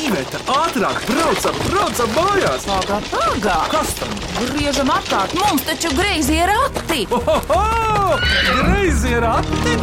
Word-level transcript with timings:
Iveta, 0.00 0.38
ātrāk, 0.48 1.02
braucam, 1.10 1.56
braucam 1.66 2.12
mājās! 2.16 2.62
Pagā, 2.64 2.98
pagā! 3.10 3.56
Kas 3.68 3.90
tam? 3.98 4.14
Griežam 4.38 4.88
apkārt, 4.94 5.34
mums 5.36 5.66
taču 5.68 5.90
greizi 5.92 6.38
ir 6.38 6.48
rati! 6.48 7.02
Ohoho! 7.12 8.16
Greizi 8.62 9.12
ir 9.18 9.26
ati! 9.28 9.74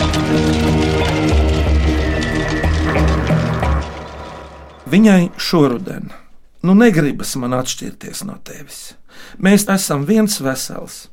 Viņai 4.89 5.21
šoruden, 5.37 6.09
nu 6.65 6.77
negribas 6.79 7.35
man 7.37 7.53
atšķirties 7.59 8.23
no 8.25 8.39
tevis. 8.47 8.95
Mēs 9.37 9.67
esam 9.69 10.07
viens 10.09 10.39
vesels. 10.41 11.11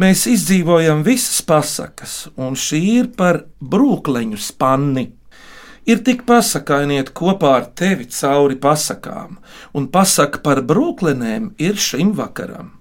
Mēs 0.00 0.24
izdzīvojam 0.32 1.04
visas 1.04 1.42
pasakas, 1.44 2.30
un 2.40 2.56
šī 2.56 2.80
ir 3.02 3.12
par 3.18 3.42
brūkleņu 3.60 4.40
spanni. 4.40 5.10
Ir 5.86 6.00
tik 6.02 6.24
pasakainiet 6.26 7.12
kopā 7.14 7.52
ar 7.60 7.66
tevi 7.78 8.08
cauri 8.10 8.56
pasakām, 8.58 9.36
un 9.70 9.86
pasaka 9.86 10.40
par 10.42 10.64
brūklenēm 10.66 11.52
ir 11.62 11.78
šim 11.78 12.10
vakaram. 12.18 12.72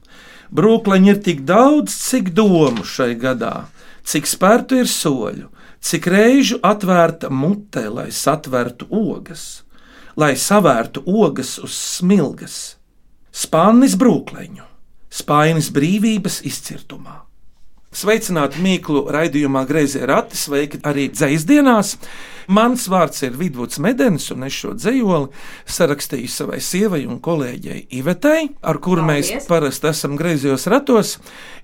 Brūkleņi 0.55 1.11
ir 1.13 1.19
tik 1.25 1.43
daudz, 1.45 1.93
cik 1.93 2.31
domu 2.33 2.85
šai 2.85 3.13
gadā, 3.21 3.67
cik 4.05 4.25
spērtu 4.29 4.79
ir 4.81 4.89
soļu, 4.89 5.51
cik 5.85 6.09
reižu 6.09 6.57
atvērta 6.65 7.29
mutē, 7.29 7.85
lai 7.93 8.07
satvertu 8.09 8.89
ogas, 8.89 9.63
lai 10.17 10.33
savērtu 10.33 11.03
ogas 11.05 11.59
uz 11.61 11.77
smilgas. 11.77 12.57
Spānis 13.35 13.97
brūkleņu, 13.99 14.65
spainis 15.13 15.69
brīvības 15.75 16.41
izcirtumā. 16.47 17.19
Sveicināti 17.95 18.59
Mīklu 18.63 19.05
raidījumā 19.13 19.61
Greizie 19.69 20.01
rati, 20.07 20.35
sveiki 20.35 20.81
arī 20.87 21.09
dzēsdienās. 21.13 21.93
Mans 22.47 22.85
vārds 22.91 23.23
ir 23.25 23.37
Vidvuds 23.39 23.79
Medens, 23.81 24.27
un 24.33 24.45
es 24.45 24.53
šo 24.53 24.75
dzējoli 24.77 25.31
sarakstīju 25.65 26.29
savai 26.29 26.59
sievai 26.61 27.01
un 27.09 27.17
kolēģei 27.23 27.87
Ivetei, 27.97 28.51
ar 28.61 28.77
kuru 28.83 29.05
mēs 29.05 29.31
Paldies. 29.31 29.47
parasti 29.49 29.89
esam 29.89 30.13
griezos 30.19 30.67
ratos, 30.69 31.15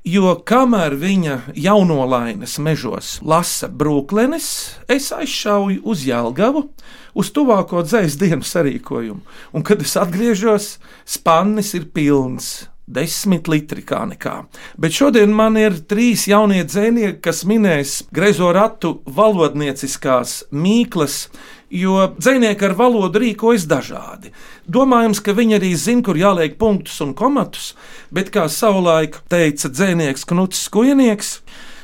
jo 0.07 0.33
kamēr 0.41 0.95
viņa 0.97 1.37
jaunolainas 1.53 2.57
mežos 2.57 3.19
lasa 3.21 3.69
brūklenes, 3.69 4.47
es 4.89 5.11
aizšauju 5.13 5.83
uz 5.85 6.07
Jālgavu, 6.07 6.65
uz 7.13 7.31
tuvāko 7.35 7.85
dzēs 7.85 8.17
dienu 8.17 8.45
sarīkojumu. 8.47 9.21
Un, 9.53 9.65
kad 9.67 9.81
es 9.85 9.93
atgriežos, 9.99 10.77
spannis 11.05 11.75
ir 11.77 11.91
pilns. 11.93 12.70
Desmit 12.91 13.47
litri 13.47 13.85
kā 13.87 14.01
nekā. 14.09 14.35
Bet 14.81 14.95
šodien 14.97 15.31
man 15.35 15.55
ir 15.59 15.77
trīs 15.87 16.25
jaunie 16.27 16.63
dzēnieki, 16.67 17.21
kas 17.23 17.45
minēs 17.47 18.01
grezo 18.11 18.51
ratu 18.55 18.97
valodnieciskās 19.07 20.41
mīklas, 20.51 21.29
jo 21.71 22.09
dzinieki 22.17 22.67
ar 22.67 22.75
valodu 22.75 23.21
rīkojas 23.23 23.67
dažādi. 23.71 24.33
Domājams, 24.67 25.21
ka 25.23 25.35
viņi 25.37 25.57
arī 25.57 25.71
zina, 25.79 26.03
kur 26.03 26.19
jāliek 26.19 26.57
punktus 26.59 26.99
un 27.03 27.15
komatus, 27.15 27.71
bet 28.11 28.33
kā 28.35 28.47
savulaik 28.51 29.21
teica 29.31 29.71
dzinieks 29.71 30.27
Knuts 30.27 30.65
Skujnieks, 30.67 31.37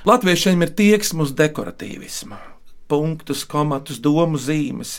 latviešiem 0.07 0.67
ir 0.67 0.75
tieksme 0.75 1.23
uz 1.23 1.31
dekoratīvismu. 1.39 2.35
Punktus, 2.87 3.43
komatus, 3.47 3.99
domu 3.99 4.39
zīmes. 4.39 4.97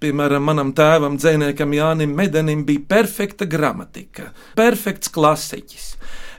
Piemēram, 0.00 0.46
manam 0.48 0.70
tēvam, 0.72 1.18
dzinējam 1.20 1.74
Jānim 1.76 2.14
Medenim, 2.16 2.62
bija 2.64 2.80
perfekta 2.88 3.44
gramatika, 3.44 4.30
perfekts 4.56 5.12
klasiķis. 5.12 5.90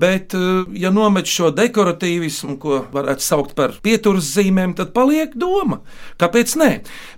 Bet, 0.01 0.33
eh, 0.33 0.63
ja 0.81 0.89
nomet 0.89 1.29
šo 1.29 1.51
dekoratīvismu, 1.53 2.55
ko 2.61 2.79
varētu 2.93 3.21
saukt 3.21 3.51
par 3.57 3.75
pieturas 3.85 4.31
zīmēm, 4.33 4.73
tad 4.77 4.95
paliek 4.95 5.35
doma. 5.37 5.81
Kāpēc 6.21 6.55
nē? 6.57 6.69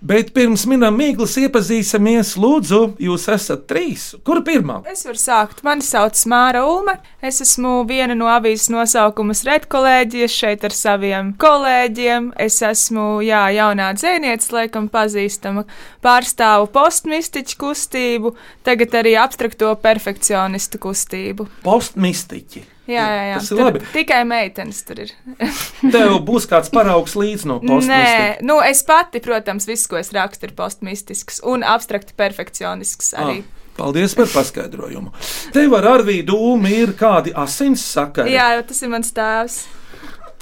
Bet 0.04 0.34
pirms 0.36 0.66
minam 0.68 0.98
mīklas 1.00 1.38
iepazīsimies, 1.40 2.34
lūdzu, 2.44 2.82
jūs 3.00 3.28
esat 3.32 3.64
trīs. 3.72 4.10
Kur 4.28 4.42
pirmā? 4.44 4.82
Es 4.92 5.06
varu 5.08 5.22
sākt. 5.22 5.64
Mani 5.64 5.86
sauc 5.86 6.20
Māra 6.28 6.66
Ulme. 6.68 6.98
Es 7.24 7.40
esmu 7.46 7.86
viena 7.88 8.18
no 8.20 8.28
avīzes 8.34 8.68
nosaukumas 8.74 9.46
redkolēģijas 9.48 10.36
šeit 10.42 10.68
ar 10.68 10.76
saviem 10.76 11.32
kolēģiem. 11.40 12.34
Es 12.36 12.60
esmu, 12.68 13.22
jā, 13.24 13.46
jaunā 13.56 13.94
dzēniece, 13.96 14.52
laikam 14.58 14.92
pazīstama. 14.92 15.64
Pārstāvu 16.04 16.68
postmistiķu 16.76 17.62
kustību, 17.64 18.36
tagad 18.68 19.00
arī 19.00 19.16
abstrakto 19.24 19.72
perfekcionistu 19.88 20.84
kustību. 20.84 21.48
Postmistiķi. 21.64 22.73
Jā, 22.84 23.04
jā, 23.08 23.24
jā. 23.30 23.36
Tas 23.40 23.48
ir 23.48 23.58
Tur 23.58 23.68
labi. 23.70 23.82
Tikai 23.94 24.22
meitenes 24.28 24.82
tur 24.84 25.00
ir. 25.06 25.12
Tev 25.94 26.18
būs 26.28 26.48
kāds 26.52 26.72
paraugs 26.74 27.16
līdz 27.16 27.46
no 27.48 27.60
postmistiķa. 27.64 28.24
Nē, 28.26 28.46
nu 28.48 28.58
es 28.66 28.84
pati, 28.88 29.22
protams, 29.24 29.68
viss, 29.70 29.88
ko 29.88 30.00
es 30.02 30.12
rakstu, 30.16 30.50
ir 30.50 30.56
postmistisks 30.58 31.40
un 31.48 31.64
abstrakti 31.64 32.16
perfekcionisks 32.20 33.14
arī. 33.24 33.40
Ah, 33.44 33.62
Paldies 33.74 34.14
par 34.14 34.28
paskaidrojumu. 34.30 35.10
Tev 35.56 35.74
ar 35.80 35.88
Arvīdu 35.96 36.36
Dūmu 36.36 36.70
ir 36.76 36.92
kādi 37.00 37.32
asins 37.34 37.82
sakari. 37.96 38.36
Jā, 38.36 38.52
tas 38.68 38.84
ir 38.86 38.92
mans 38.92 39.10
tēvs. 39.16 39.64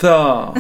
Tā. 0.02 0.54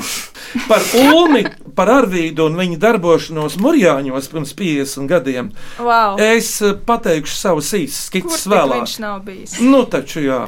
Par 0.67 0.83
Ulmi, 0.99 1.41
par 1.75 1.89
Arvīdu 1.89 2.45
un 2.49 2.57
viņa 2.59 2.77
darbošanos 2.83 3.55
Mūrjāņos 3.63 4.27
pirms 4.29 4.51
50 4.59 5.07
gadiem. 5.09 5.49
Wow. 5.79 6.19
Es 6.21 6.53
eh, 6.61 6.75
pateikšu 6.85 7.37
savus 7.39 7.71
Kur 7.71 7.87
skices 7.89 8.43
tik 8.45 8.51
vēlāk. 8.53 8.83
viņš 8.83 8.95
nav 9.01 9.21
bijis? 9.25 9.57
Nu, 9.63 9.85
taču 9.89 10.21
jā. 10.25 10.43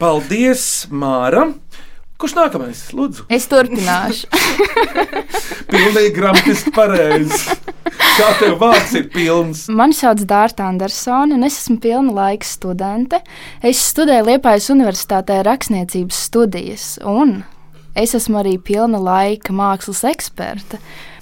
Paldies, 0.00 0.86
Māra. 0.92 1.48
Kurš 2.20 2.34
nākamais? 2.36 2.82
Lūdzu, 2.92 3.24
Es 3.32 3.46
turpināšu. 3.48 4.28
pilnīgi 5.72 6.10
gramatiski 6.18 6.72
pareizi. 6.76 7.38
Kā 8.18 8.26
tev 8.40 8.58
vārds 8.60 8.92
ir 8.98 9.06
pilns? 9.12 9.62
Mani 9.72 9.96
sauc 9.96 10.20
Dārta 10.28 10.66
Andersone, 10.68 11.38
un 11.38 11.46
es 11.48 11.56
esmu 11.62 11.78
pilna 11.80 12.12
laika 12.18 12.44
studente. 12.46 13.22
Es 13.64 13.80
studēju 13.90 14.26
Liepājas 14.34 14.68
Universitātē 14.74 15.40
rakstniecības 15.48 16.20
studijas, 16.28 16.86
un 17.08 17.40
es 18.00 18.16
esmu 18.16 18.40
arī 18.42 18.56
pilna 18.62 19.00
laika 19.02 19.54
mākslas 19.54 20.02
eksperte. 20.08 20.80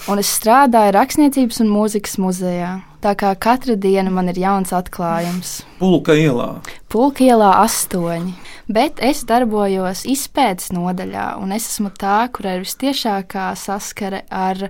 Un 0.09 0.21
es 0.23 0.31
strādāju 0.39 0.95
rakstniecības 0.95 1.59
un 1.61 1.73
mūzikas 1.73 2.15
muzejā. 2.23 2.79
Tā 3.05 3.13
kā 3.19 3.35
katra 3.39 3.77
diena 3.79 4.11
man 4.11 4.31
ir 4.31 4.39
jauns 4.41 4.73
atklājums. 4.75 5.59
Pulka 5.79 6.17
ielā. 6.19 6.49
Pulka 6.91 7.27
ielā 7.27 7.51
astoņi, 7.61 8.33
bet 8.73 9.03
es 9.05 9.21
darbojos 9.29 10.03
izpētes 10.09 10.73
nodaļā, 10.75 11.29
un 11.43 11.53
es 11.55 11.69
esmu 11.69 11.93
tā, 11.95 12.25
kurai 12.35 12.57
ir 12.57 12.65
visciešākā 12.65 13.53
saskare 13.61 14.25
ar 14.33 14.65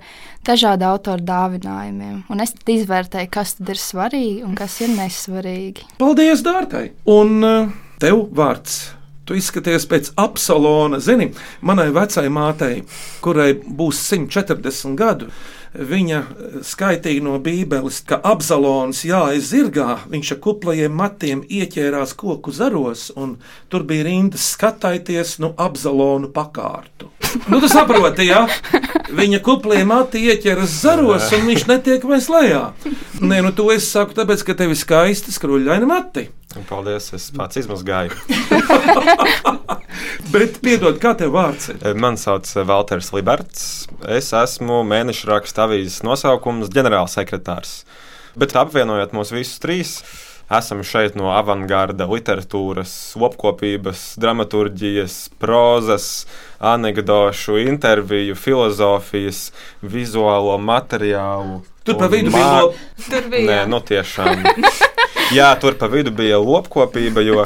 dažādu 0.45 0.91
autoru 0.91 1.25
dāvinājumiem. 1.31 2.21
Un 2.29 2.45
es 2.45 2.53
izvērtēju, 2.59 3.33
kas 3.33 3.57
tad 3.61 3.73
ir 3.73 3.81
svarīgi 3.81 4.45
un 4.45 4.59
kas 4.59 4.81
ir 4.85 4.93
nesvarīgi. 4.99 5.89
Paldies, 6.03 6.45
Dārtai! 6.45 6.89
Un 7.09 7.39
eh, 7.47 7.75
tev 8.03 8.27
vārds. 8.37 8.98
Tu 9.29 9.37
izskaties 9.37 9.85
pēc 9.85 10.13
apsolona. 10.17 11.03
Zini, 11.05 11.29
manai 11.61 11.91
vecai 11.93 12.31
mātei, 12.33 12.83
kurai 13.21 13.51
būs 13.53 14.01
140 14.09 14.97
gadu, 14.97 15.29
viņa 15.77 16.21
eh, 16.23 16.55
skaitīja 16.65 17.25
no 17.27 17.37
Bībeles, 17.43 18.01
ka 18.09 18.17
apsalons 18.25 19.03
jāiz 19.05 19.51
zirgā, 19.53 19.99
viņš 20.09 20.33
ar 20.33 20.41
kuplajiem 20.47 20.97
matiem 20.97 21.43
ieķērās 21.45 22.17
koku 22.17 22.55
zaros, 22.57 23.11
un 23.17 23.37
tur 23.69 23.85
bija 23.89 24.07
rindas 24.09 24.49
skataities 24.55 25.37
no 25.45 25.53
apsalonu 25.61 26.33
pakārtu. 26.33 27.13
Nu, 27.53 27.61
tu 27.61 27.69
saproti, 27.69 28.31
jā? 28.31 28.47
Viņa 29.13 29.43
kuplie 29.45 29.83
mati 29.85 30.25
ieķeras 30.31 30.81
zaros, 30.81 31.29
un 31.37 31.45
viņš 31.51 31.69
netiek 31.69 32.09
vairs 32.09 32.31
lejā. 32.33 32.65
Nē, 33.21 33.43
nu 33.45 33.53
to 33.53 33.69
es 33.75 33.91
saku, 33.93 34.17
tāpēc, 34.17 34.47
ka 34.49 34.57
tev 34.57 34.73
ir 34.73 34.81
skaisti 34.81 35.37
skruļaini 35.37 35.89
mati. 35.89 36.29
Paldies, 36.69 37.11
es 37.17 37.29
pats 37.37 37.61
izmazgāju. 37.61 38.17
Bet, 40.33 40.59
piedod, 40.65 40.99
kā 41.01 41.15
tev 41.19 41.33
vārds 41.37 41.71
ir? 41.73 41.79
Mani 41.99 42.19
sauc 42.21 42.49
Walters 42.69 43.11
Liberts. 43.15 43.63
Es 44.09 44.31
esmu 44.37 44.81
mēneša 44.89 45.31
raksta 45.31 45.67
avīzes 45.69 46.03
nosaukums 46.07 46.71
ģenerālsekretārs. 46.75 47.83
Bet 48.39 48.55
apvienojot 48.59 49.15
mūs 49.17 49.33
visus 49.35 49.61
trīs, 49.63 49.95
esam 50.53 50.83
šeit 50.87 51.17
no 51.19 51.31
avangarda 51.35 52.07
literatūras, 52.11 52.93
lopkopības, 53.21 54.05
dramaturģijas, 54.23 55.17
prozas, 55.43 56.11
anekdošu, 56.61 57.59
interviju, 57.65 58.37
filozofijas, 58.39 59.49
vizuālo 59.83 60.59
materiālu. 60.61 61.63
Tur 61.89 61.97
pa 61.97 62.11
un 62.11 62.13
vidu 62.13 62.35
mā- 62.35 62.37
bija 62.37 62.63
lop- 62.69 63.09
Tur 63.09 63.29
bija. 63.33 63.49
Nē, 63.49 63.59
nu 63.73 63.81
tiešām. 63.81 64.45
Jā, 65.35 65.49
tur 65.61 65.75
pa 65.77 65.89
vidu 65.93 66.09
bija 66.15 66.39
lopkopība, 66.41 67.21
jo 67.21 67.43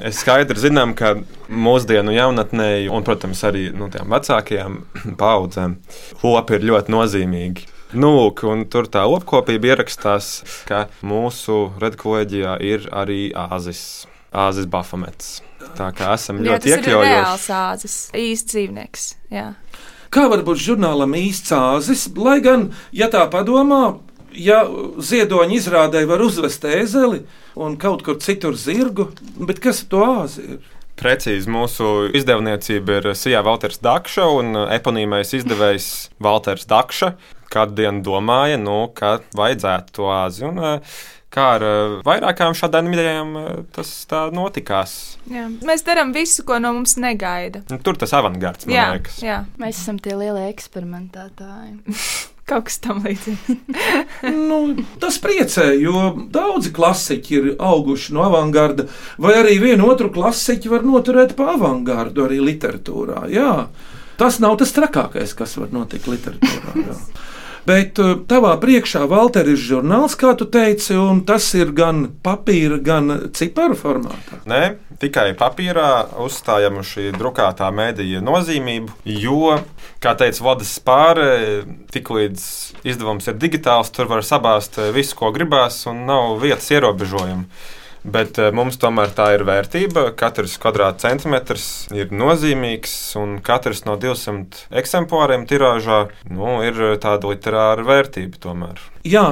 es 0.00 0.20
skaidri 0.22 0.56
zinām, 0.62 0.94
ka 0.96 1.16
mūsdienu 1.52 2.14
jaunatnē, 2.16 2.68
un, 2.88 3.04
protams, 3.04 3.42
arī 3.44 3.66
nu, 3.76 3.90
tām 3.92 4.08
vecākajām 4.14 4.78
paudzēm, 5.20 5.74
lopi 6.24 6.56
ir 6.56 6.64
ļoti 6.70 6.94
nozīmīgi. 6.94 7.66
Nu, 7.98 8.14
lūk, 8.16 8.44
un 8.48 8.64
tur 8.72 8.88
tā 8.92 9.04
lopkopība 9.08 9.74
ierakstās, 9.74 10.30
ka 10.68 10.86
mūsu 11.04 11.68
redkolēģijā 11.80 12.56
ir 12.64 12.88
arī 12.92 13.20
āzis, 13.32 13.82
āzis 14.32 14.68
bafamets. 14.68 15.38
Tā 15.76 15.90
kā 15.96 16.14
esam 16.16 16.40
Jo 16.40 16.52
ļoti 16.54 16.64
tas 16.64 16.72
ir 16.72 16.76
iekļaujoši. 16.82 17.12
reāls 17.14 17.46
āzis, 17.52 17.96
īsts 18.16 18.52
dzīvnieks. 18.54 19.06
Jā. 19.32 19.46
Kā 20.12 20.28
var 20.32 20.40
būt 20.44 20.60
žurnālam 20.64 21.12
īsts 21.16 21.52
āzis, 21.52 22.06
lai 22.16 22.38
gan, 22.44 22.70
ja 22.96 23.08
tā 23.12 23.26
padomā, 23.32 23.98
ja 24.38 24.62
ziedoņa 25.10 25.54
izrādē 25.58 26.04
var 26.08 26.22
uzvest 26.24 26.64
ēzeli 26.68 27.22
un 27.58 27.76
kaut 27.80 28.04
kur 28.06 28.18
citur 28.22 28.56
zirgu, 28.58 29.10
bet 29.38 29.60
kas 29.64 29.84
to 29.90 30.02
āzi 30.06 30.44
ir? 30.54 30.58
Precīzi 30.98 31.46
mūsu 31.54 32.08
izdevniecība 32.18 32.96
ir 32.98 33.04
Sijā 33.14 33.38
Valters 33.46 33.78
Dakša 33.84 34.24
un 34.34 34.56
eponīmais 34.74 35.30
izdevējs 35.38 35.86
Valters 36.18 36.66
Dakša. 36.66 37.12
Kādu 37.54 37.76
dienu 37.78 38.02
domāja, 38.04 38.58
nu, 38.60 38.80
ka 38.92 39.20
vajadzētu 39.38 39.94
to 39.94 40.08
āzi. 40.12 40.42
Un, 40.50 40.58
eh, 40.58 40.96
kā 41.32 41.44
ar 41.54 41.62
eh, 41.68 41.94
vairākām 42.04 42.56
šādām 42.58 42.90
idejām 42.92 43.30
eh, 43.40 43.46
tas 43.72 43.92
tā 44.10 44.24
notikās. 44.34 44.96
Jā. 45.30 45.46
Mēs 45.64 45.86
darām 45.86 46.10
visu, 46.12 46.42
ko 46.44 46.58
no 46.60 46.74
mums 46.76 46.98
negaida. 47.00 47.62
Nu, 47.70 47.78
Tur 47.78 47.96
tas 47.96 48.12
avangards, 48.18 48.66
man 48.66 48.74
Jā, 48.76 48.88
liekas. 48.98 49.22
jā, 49.22 49.38
Mēs 49.62 49.78
esam 49.84 50.02
tie 50.02 50.18
lielie 50.18 50.48
eksperimentētāji. 50.50 51.78
kaut 52.48 52.68
kas 52.68 52.80
tam 52.84 53.02
līdzīgs. 53.04 53.56
Nu, 54.48 54.58
tas 54.98 55.18
priecē, 55.22 55.68
jo 55.78 56.08
daudzi 56.32 56.72
klasiķi 56.74 57.36
ir 57.38 57.48
auguši 57.62 58.14
no 58.16 58.24
avangarda, 58.26 58.88
vai 59.20 59.36
arī 59.38 59.58
vienu 59.62 59.86
otru 59.92 60.10
klasiķi 60.14 60.72
var 60.72 60.86
noturēt 60.86 61.36
pa 61.38 61.52
avangardu 61.54 62.24
arī 62.26 62.40
literatūrā. 62.42 63.28
Jā. 63.32 63.52
Tas 64.18 64.40
nav 64.42 64.56
tas 64.58 64.74
trakākais, 64.74 65.36
kas 65.38 65.54
var 65.60 65.70
notikt 65.74 66.10
literatūrā. 66.10 66.96
Bet 67.68 68.00
uh, 68.00 68.16
tavā 68.28 68.54
priekšā, 68.62 69.04
Valter, 69.10 69.48
ir 69.52 69.60
žurnāls, 69.60 70.16
kā 70.18 70.32
tu 70.38 70.48
teici, 70.48 70.94
un 70.96 71.20
tas 71.28 71.50
ir 71.58 71.74
gan 71.76 72.06
papīra, 72.24 72.78
gan 72.80 73.30
ciparu 73.36 73.76
formātā. 73.76 74.40
Nē, 74.48 74.62
tikai 75.02 75.32
papīrā 75.38 75.90
uzstājam 76.24 76.80
uz 76.80 76.88
šī 76.94 77.10
drukātā 77.16 77.68
mēdīja 77.74 78.22
nozīmību, 78.24 78.96
jo, 79.20 79.58
kā 80.02 80.14
teica 80.18 80.46
Vadas 80.46 80.72
Spāre, 80.78 81.28
tiklīdz 81.94 82.46
izdevums 82.88 83.28
ir 83.28 83.38
digitāls, 83.40 83.92
tur 83.94 84.08
var 84.10 84.24
sabāzt 84.26 84.80
eh, 84.80 84.92
visu, 84.94 85.16
ko 85.18 85.32
gribās, 85.34 85.82
un 85.90 86.06
nav 86.08 86.38
vietas 86.42 86.70
ierobežojumu. 86.72 87.46
Bet 88.04 88.38
eh, 88.38 88.50
mums 88.54 88.78
tomēr 88.80 89.12
tā 89.16 89.32
ir 89.36 89.44
vērtība. 89.48 90.08
Katrs 90.18 90.58
kvadrātcentimetrs 90.62 91.88
ir 91.96 92.12
nozīmīgs, 92.14 92.94
un 93.20 93.38
katrs 93.44 93.84
no 93.88 93.98
200 94.00 94.68
eksemplāriem 94.82 95.46
tirāžā 95.50 96.04
nu, 96.30 96.58
ir 96.66 96.98
tāda 97.02 97.32
literāra 97.32 97.86
vērtība. 97.86 98.40
Tomēr. 98.42 98.82
Jā, 99.08 99.26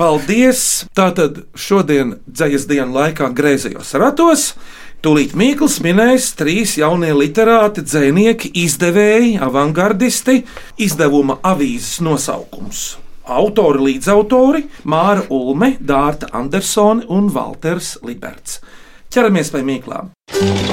paldies! 0.00 0.86
Tātad 0.96 1.44
šodien 1.54 2.18
dzīslas 2.26 2.68
dienas 2.70 2.96
laikā 2.96 3.30
griezījos 3.36 3.94
ratos. 4.00 4.52
Tūlīt 5.00 5.32
Mikls 5.32 5.78
minēs 5.80 6.26
trīs 6.36 6.74
jaunie 6.76 7.14
literāti, 7.16 7.80
dzinieki, 7.86 8.50
izdevēji, 8.66 9.38
avangardisti, 9.40 10.42
izdevuma 10.76 11.38
avīzes 11.40 12.02
nosaukums. 12.04 12.82
Autori 13.30 13.84
līdzautori 13.86 14.64
Māra 14.90 15.22
Ulme, 15.30 15.76
Dārta 15.78 16.32
Andersone 16.34 17.06
un 17.14 17.28
Walters 17.30 17.94
Liberts. 18.02 18.58
Ķeramies 19.10 19.50
pie 19.54 19.62
mīklām. 19.66 20.10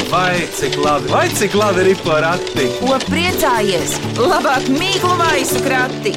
Vai 0.09 0.45
cik 0.57 0.77
labi, 0.81 1.09
vai 1.09 1.27
cik 1.33 1.57
labi 1.57 1.86
ir 1.92 2.01
porakti? 2.06 2.65
Ko 2.80 2.98
priecājies? 3.09 3.98
Labāk 4.18 4.69
mīklu 4.74 5.13
maisu 5.21 5.62
krati! 5.65 6.13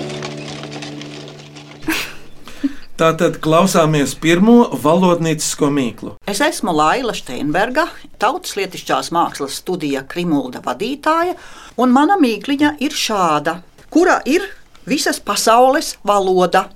Tātad 3.00 3.38
klausāmies 3.40 4.12
pirmo 4.20 4.66
valodniecisko 4.76 5.70
mīklu. 5.72 6.14
Es 6.28 6.43
esmu 6.44 6.75
Laila 6.76 7.14
Steinberga, 7.16 7.86
Tautas 8.20 8.58
lietišķās 8.60 9.08
mākslas 9.16 9.56
studija 9.62 10.04
Krimulda 10.08 10.60
vadītāja, 10.64 11.36
un 11.81 11.96
mana 11.96 12.20
mīkliņa 12.20 12.75
ir 12.84 12.93
šāda, 12.93 13.62
kura 13.88 14.20
ir 14.28 14.44
visas 14.88 15.21
pasaules 15.21 15.97
valoda. 16.06 16.69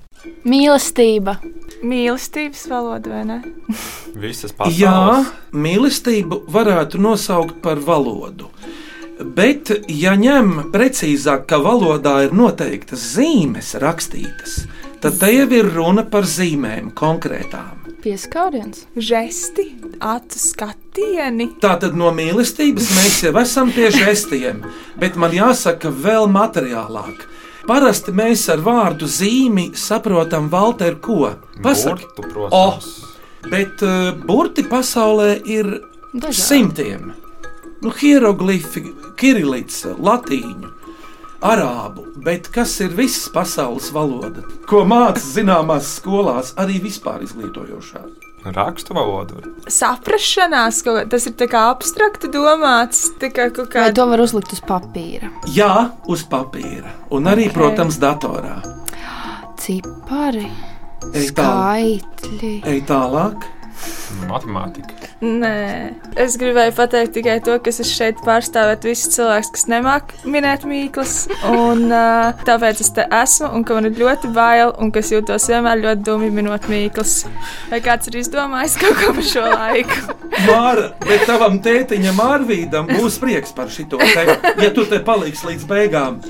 Mīlestība. 0.48 1.36
Mīlestības 1.84 2.64
valoda, 2.70 3.10
vai 3.12 3.24
ne? 3.28 3.38
Visas 4.24 4.54
pasaules. 4.56 4.78
Jā, 4.80 5.50
mīlestību 5.52 6.44
varētu 6.52 7.00
nosaukt 7.02 7.58
par 7.64 7.82
valodu. 7.84 8.48
Bet, 9.20 9.70
ja 9.86 10.14
ņem 10.18 10.70
precīzāk, 10.72 11.44
ka 11.50 11.60
valodā 11.62 12.16
ir 12.24 12.32
noteiktas 12.34 13.04
zīmes 13.14 13.74
rakstītas, 13.82 14.64
tad 15.04 15.20
te 15.20 15.30
jau 15.30 15.46
ir 15.54 15.68
runa 15.76 16.06
par 16.08 16.26
zīmēm 16.26 16.90
konkrētām. 16.98 17.84
Pieskāriens. 18.04 18.82
Žesti, 18.96 19.68
acu 20.00 20.40
skatieni. 20.40 21.46
Tātad 21.62 21.94
no 21.96 22.10
mīlestības 22.16 22.90
mēs 22.96 23.20
jau 23.24 23.32
esam 23.40 23.70
pie 23.72 23.92
žestiem, 23.94 24.64
bet 25.00 25.16
man 25.20 25.32
jāsaka 25.36 25.92
vēl 25.92 26.28
materiālāk. 26.32 27.28
Parasti 27.64 28.12
mēs 28.12 28.44
ar 28.52 28.60
vārdu 28.64 29.06
zīmi 29.08 29.70
saprotam 29.78 30.50
Valteru 30.52 30.98
ko? 31.00 31.30
Pasaki, 31.64 32.04
Burtu, 32.16 32.28
protams. 32.34 32.88
bet 33.50 33.82
uh, 33.84 34.10
burti 34.26 34.64
pasaulē 34.68 35.30
ir 35.48 35.70
Dažādi. 36.12 36.40
simtiem. 36.40 37.12
Nu, 37.84 37.90
hieroglifi, 37.92 38.82
kirilīca, 39.20 39.94
latīņu, 40.00 40.70
arābu, 41.44 42.04
bet 42.24 42.48
kas 42.52 42.78
ir 42.84 42.92
visas 42.96 43.28
pasaules 43.32 43.90
valoda, 43.92 44.44
ko 44.68 44.84
mācās 44.88 45.26
zināmās 45.34 45.90
skolās, 45.98 46.54
arī 46.60 46.78
vispār 46.84 47.24
izglītojošās? 47.26 48.12
Rakstu 48.44 48.92
valodu. 48.96 49.40
Saprašanās, 49.72 50.82
ka 50.84 51.04
tas 51.08 51.24
ir 51.30 51.48
kā 51.48 51.62
abstrakti 51.70 52.28
domāts, 52.32 53.06
kā 53.20 53.48
kaut 53.48 53.72
Vai 53.72 53.88
kā 53.88 53.94
to 53.96 54.04
var 54.10 54.20
uzlikt 54.20 54.52
uz 54.52 54.60
papīra? 54.64 55.30
Jā, 55.54 55.88
uz 56.10 56.26
papīra, 56.28 56.92
un 57.14 57.30
arī, 57.30 57.48
okay. 57.48 57.56
protams, 57.56 57.96
datorā. 58.02 58.58
Cipari, 59.64 60.44
Ej 61.14 61.30
tālāk. 61.32 62.04
skaitļi. 62.12 62.54
Ej 62.68 62.84
tālāk. 62.90 63.48
Matemātika. 64.28 65.10
Nē, 65.24 65.94
es 66.20 66.36
gribēju 66.40 66.74
pateikt 66.76 67.14
tikai 67.16 67.38
to, 67.44 67.56
ka 67.62 67.72
es 67.72 67.80
šeit 67.88 68.20
pārstāvētu 68.26 68.90
visus 68.90 69.14
cilvēkus, 69.16 69.50
kas 69.54 69.66
nemāķi 69.72 70.32
minēt 70.34 70.66
mīklas. 70.68 71.14
Un, 71.50 71.86
uh, 71.88 72.34
tāpēc 72.46 72.82
es 72.84 72.92
te 72.96 73.06
esmu, 73.08 73.50
un 73.56 73.64
ka 73.66 73.78
man 73.78 73.88
ir 73.90 73.98
ļoti 74.00 74.30
bail, 74.36 74.74
un 74.82 74.92
ka 74.94 75.02
es 75.02 75.12
jūtos 75.14 75.48
vienmēr 75.50 75.82
ļoti 75.84 76.06
dumi 76.06 76.30
minot 76.34 76.68
mīklas. 76.70 77.24
Vai 77.70 77.80
kāds 77.84 78.10
ir 78.10 78.20
izdomājis 78.22 78.78
kaut 78.80 79.00
ko 79.00 79.16
par 79.16 79.28
šo 79.30 79.46
laiku? 79.48 80.18
Māra, 80.44 80.86
bet 81.04 81.26
tavam 81.28 81.60
tētiņam, 81.64 82.18
Mārvīdam, 82.18 82.88
būs 82.98 83.18
prieks 83.22 83.54
par 83.56 83.70
šo 83.72 83.86
te, 84.00 84.24
ja 84.60 84.70
tu 84.74 84.84
te 84.88 85.00
paliksi 85.04 85.50
līdz 85.50 85.66
beigām. 85.70 86.20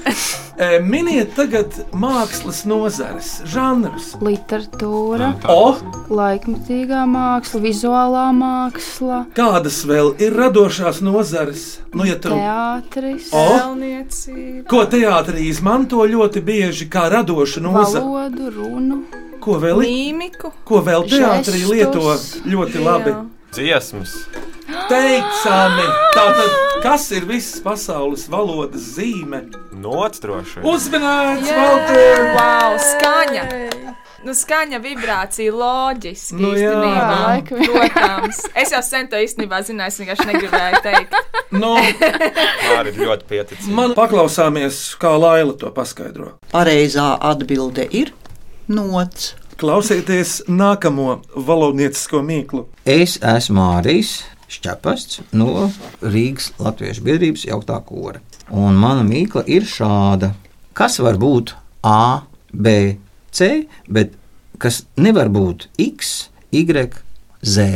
E, 0.54 0.78
Miniet 0.86 1.32
tagad 1.34 1.74
mākslas 1.98 2.62
nozares, 2.68 3.30
žanrus. 3.50 4.12
Literatūra, 4.22 5.32
O, 5.50 5.74
laikmatīgā 6.14 7.02
māksla, 7.10 7.33
vizuālā 7.42 8.28
māksla, 8.36 9.26
kādas 9.34 9.80
vēl 9.86 10.14
ir 10.22 10.32
radošās 10.38 11.00
nozares? 11.04 11.80
Nu, 11.94 12.04
ja 12.06 12.14
tu, 12.18 12.28
teātris, 12.30 13.28
O. 13.32 13.44
Pelniecība. 13.58 14.64
ko 14.70 14.84
teātrī 14.86 15.48
izmanto 15.50 15.96
ļoti 16.06 16.40
bieži 16.40 16.88
kā 16.88 17.08
radošu 17.10 17.60
nozaru? 17.60 18.04
valodu, 18.04 18.50
runu. 18.50 19.02
Ko 19.40 19.58
vēl, 19.60 19.82
Mīmiku. 19.84 20.52
ko 20.64 20.80
vēl 20.80 21.04
teātrī 21.10 21.64
lieto 21.68 22.00
ļoti 22.46 22.80
labi? 22.84 23.10
Jā. 23.10 23.24
Dziesmas. 23.54 24.14
Teicami! 24.88 25.84
Tātad, 26.14 26.50
kas 26.82 27.10
ir 27.12 27.24
visas 27.28 27.60
pasaules 27.62 28.26
valodas 28.28 28.80
zīme? 28.96 29.44
Vien. 29.70 30.64
Uzmanīts, 30.64 31.50
Valter! 31.54 32.24
Wow, 32.34 32.78
skaņa! 32.80 33.83
Nu, 34.24 34.32
skaņa, 34.32 34.78
vibrācija, 34.80 35.52
loģiski. 35.52 36.38
Nu, 36.40 36.54
jā. 36.56 36.72
īstenībā. 36.72 37.64
Protams. 37.68 38.40
Es 38.56 38.72
jau 38.72 38.80
sen 38.84 39.08
to 39.12 39.20
īstenībā 39.20 39.60
zināju, 39.66 39.92
es 39.92 40.00
vienkārši 40.00 40.28
negribēju 40.32 40.82
teikt. 40.86 41.16
Nu, 41.54 41.76
Māri 41.78 42.90
ir 42.90 42.96
ļoti 42.98 43.26
pieticīgi. 43.30 43.74
man 43.76 43.92
paklausāmies, 43.94 44.78
kā 44.98 45.12
Laila 45.14 45.52
to 45.60 45.68
paskaidro. 45.70 46.32
Pareizā 46.50 47.12
atbilde 47.22 47.84
ir 47.94 48.10
nots. 48.66 49.36
Klausieties 49.60 50.40
nākamo 50.50 51.20
valodniecisko 51.36 52.24
mīklu. 52.26 52.64
Es 52.82 53.20
esmu 53.22 53.60
Mārijas 53.60 54.16
Šķepasts 54.50 55.22
no 55.38 55.68
Rīgas 56.02 56.50
Latviešu 56.58 57.06
biedrības 57.06 57.46
jauktā 57.46 57.78
kora. 57.86 58.18
Un 58.50 58.74
mana 58.80 59.06
mīkla 59.06 59.44
ir 59.46 59.62
šāda. 59.68 60.32
Kas 60.74 60.98
var 60.98 61.20
būt 61.22 61.54
A, 61.86 62.24
B, 62.50 62.96
C, 63.34 63.48
bet 63.90 64.14
kas 64.62 64.84
nevar 64.96 65.28
būt 65.34 65.66
X, 65.82 66.28
Y, 66.54 66.94
Z? 67.42 67.68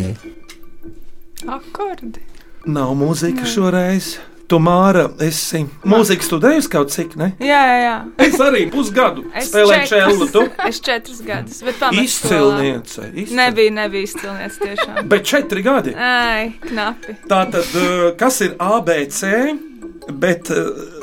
Akordi. 1.49 2.21
Nav 2.69 2.95
mūzika 2.99 3.47
šoreiz. 3.49 4.17
Tu, 4.49 4.57
Māra, 4.65 5.03
esi 5.21 5.61
mūziku 5.85 6.25
studējusi 6.25 6.71
kaut 6.73 6.89
cik, 6.95 7.19
ne? 7.21 7.27
Jā, 7.45 7.59
jā, 7.69 7.75
jā. 7.85 7.97
Es 8.25 8.39
arī 8.41 8.63
pusgadu 8.73 9.27
Es 9.37 9.51
spēlēju 9.51 9.83
četrus- 9.91 9.91
čēlu. 9.93 10.29
Tu 10.33 10.45
Es 10.71 10.79
četrus 10.81 11.19
gadus, 11.27 11.59
bet 11.67 11.77
pamatā. 11.83 12.05
izcilniece. 12.07 13.05
izcil- 13.13 13.37
Nebija, 13.37 13.75
nebija 13.77 14.07
izcilniece 14.09 14.63
tiešām. 14.63 15.03
Bet 15.13 15.27
četri 15.29 15.63
gadi. 15.67 15.93
Ai, 15.95 16.55
knapi. 16.65 17.19
Tātad, 17.29 17.69
eh, 17.77 18.17
kas 18.17 18.41
ir 18.41 18.55
ABC? 18.59 19.35
Bet 20.09 20.49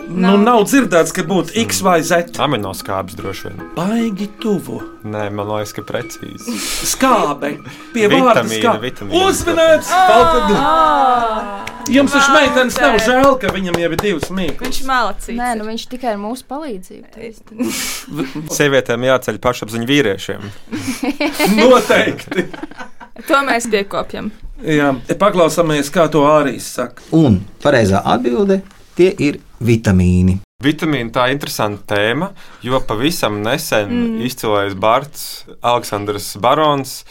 eh, 0.06 0.12
Nu, 0.16 0.38
nav 0.38 0.64
dzirdēts, 0.70 1.12
ka 1.16 1.26
būtu 1.28 1.56
X 1.66 1.82
vai 1.86 2.00
Z. 2.06 2.38
Aminoskābes 2.42 3.18
droši 3.18 3.50
vien. 3.50 3.58
Baigi 3.76 4.28
tuvu. 4.42 4.82
Nē, 5.06 5.28
man 5.34 5.48
liekas, 5.50 5.74
ka 5.76 5.82
precīzi. 5.86 6.56
Skābe. 6.88 7.58
Pie 7.94 8.08
vārda 8.10 8.46
skābe. 8.50 8.82
vitamīna. 8.88 9.26
Uzmanīts! 9.28 9.90
Jums 11.94 12.16
taču 12.16 12.32
meitenes 12.34 12.78
nav 12.82 12.96
žēl, 13.06 13.36
ka 13.42 13.52
viņam 13.54 13.76
jau 13.78 13.90
ir 13.92 14.00
divas 14.02 14.32
mīklas. 14.34 14.66
Viņš 14.66 14.80
malacīts. 14.90 15.38
Nē, 15.38 15.52
nu 15.60 15.68
viņš 15.68 15.84
tikai 15.92 16.16
ar 16.16 16.22
mūsu 16.22 16.48
palīdzību. 16.50 17.06
Sievietēm 18.58 19.06
jāceļ 19.06 19.38
pašapziņa 19.44 19.90
vīriešiem. 19.92 20.48
Noteikti. 21.60 22.48
To 23.30 23.38
mēs 23.48 23.70
piekopjam. 23.72 24.32
Jā, 24.66 24.90
paklausāmies, 25.20 25.92
kā 25.94 26.08
to 26.12 26.24
Ārijas 26.28 26.68
saka. 26.80 27.06
Un 27.16 27.42
pareizā 27.64 28.02
atbilde- 28.02 28.62
tie 28.98 29.12
ir 29.20 29.40
vitamīni. 29.64 30.40
Vitamīna 30.64 31.12
tā 31.12 31.28
ir 31.28 31.36
interesanta 31.36 31.96
tēma, 31.96 32.30
jo 32.64 32.80
pavisam 32.88 33.42
nesen 33.44 33.92
mm. 33.92 34.22
izcilais 34.26 34.74
Bārts 34.80 35.46
Aleksandrs 35.60 36.32
Barons 36.42 37.02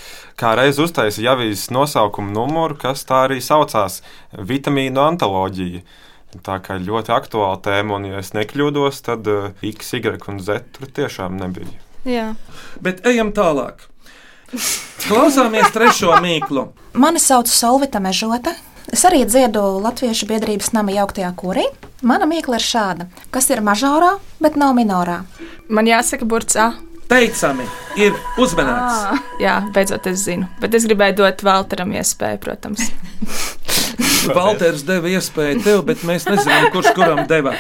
kā 0.41 0.55
reiz 0.59 0.81
uztaisīja 0.83 1.35
avīzes 1.37 1.71
nosaukumu 1.75 2.33
numuru, 2.35 2.77
kas 2.81 3.05
tā 3.07 3.25
arī 3.29 3.41
saucās- 3.45 4.01
vitamīnu 4.51 5.01
antoloģija. 5.05 5.85
Tā 6.43 6.59
kā 6.59 6.81
ļoti 6.83 7.13
aktuāla 7.15 7.61
tēma, 7.63 7.95
un, 7.95 8.05
ja 8.11 8.19
es 8.19 8.33
nekļūdos, 8.35 9.03
tad 9.07 9.29
uh, 9.31 9.53
X, 9.63 9.93
Y 9.95 10.19
un 10.29 10.41
Z 10.41 10.65
tur 10.75 10.89
tiešām 10.91 11.37
nebija. 11.39 11.79
Jā. 12.05 12.35
Bet 12.83 13.07
ejam 13.07 13.31
tālāk. 13.33 13.87
Klausāmies 15.07 15.71
trešo 15.71 16.11
mīklu. 16.25 16.73
Mani 16.95 17.23
sauc 17.23 17.47
Solvita 17.47 18.01
Mežota. 18.01 18.55
Es 18.95 19.03
arī 19.03 19.25
dziedu 19.27 19.59
Latviešu 19.83 20.29
biedrības 20.31 20.69
nama 20.71 20.93
jauktajā 20.95 21.33
korī. 21.35 21.65
Mana 22.07 22.29
mīkla 22.31 22.61
ir 22.61 22.63
šāda. 22.63 23.07
Kas 23.35 23.51
ir 23.51 23.59
mažorā, 23.67 24.13
bet 24.39 24.55
nav 24.61 24.77
minorā? 24.79 25.17
Man 25.67 25.91
jāsaka, 25.91 26.29
burts 26.31 26.55
A. 26.55 26.69
Teicami, 27.11 27.67
ir 27.99 28.15
uzmanīts. 28.39 29.19
Jā, 29.43 29.57
beidzot 29.75 30.07
es 30.13 30.23
zinu. 30.29 30.47
Bet 30.63 30.79
es 30.79 30.87
gribēju 30.87 31.19
dot 31.25 31.43
Valteram 31.43 31.91
iespēju, 31.99 32.39
protams. 32.47 32.87
Valters 34.39 34.87
deva 34.87 35.11
iespēju 35.17 35.67
tev, 35.67 35.83
bet 35.91 36.07
mēs 36.07 36.31
nezinām, 36.31 36.71
kurš 36.71 36.95
kuram 36.95 37.25
deva. 37.27 37.59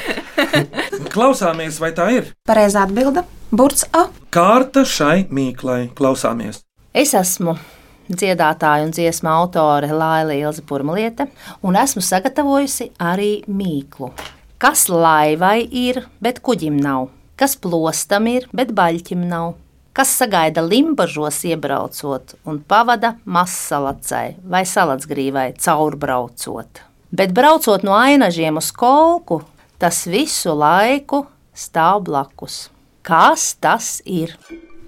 Klausāmies, 1.10 1.82
vai 1.82 1.90
tā 1.98 2.12
ir? 2.14 2.30
Pareizā 2.46 2.86
atbilde- 2.86 3.26
burts 3.58 3.88
A. 3.90 4.06
Kārta 4.30 4.86
šai 4.86 5.24
mīklai. 5.34 5.88
Klausāmies. 5.98 6.62
Es 6.94 7.18
esmu 7.18 7.58
dziedātāja 8.08 8.84
un 8.86 8.92
dziesmu 8.94 9.30
autore 9.30 9.90
Laila 9.92 10.36
Ilza 10.36 10.62
Purmaliete, 10.66 11.28
un 11.62 11.76
esmu 11.80 12.02
sagatavojusi 12.04 12.90
arī 13.00 13.42
mīklu. 13.48 14.12
Kas 14.58 14.86
laivai 14.88 15.66
ir, 15.68 16.04
bet 16.24 16.40
kuģim 16.44 16.76
nav? 16.80 17.10
Kas 17.36 17.56
plostam 17.58 18.28
ir, 18.30 18.46
bet 18.54 18.70
baļķim 18.76 19.24
nav? 19.28 19.54
Kas 19.94 20.10
sagaida 20.18 20.62
limbažos 20.64 21.40
iebraucot 21.46 22.34
un 22.50 22.58
pavada 22.66 23.12
mazsalacai 23.30 24.36
vai 24.42 24.64
salatsgrīvai 24.66 25.52
caurbraucot? 25.58 26.82
Bet 27.14 27.34
braucot 27.34 27.84
no 27.86 27.94
ainažiem 27.94 28.58
uz 28.58 28.72
kolku, 28.74 29.44
tas 29.78 30.02
visu 30.10 30.54
laiku 30.58 31.22
stāv 31.54 32.02
blakus. 32.08 32.64
Kas 33.06 33.52
tas 33.60 34.00
ir? 34.02 34.34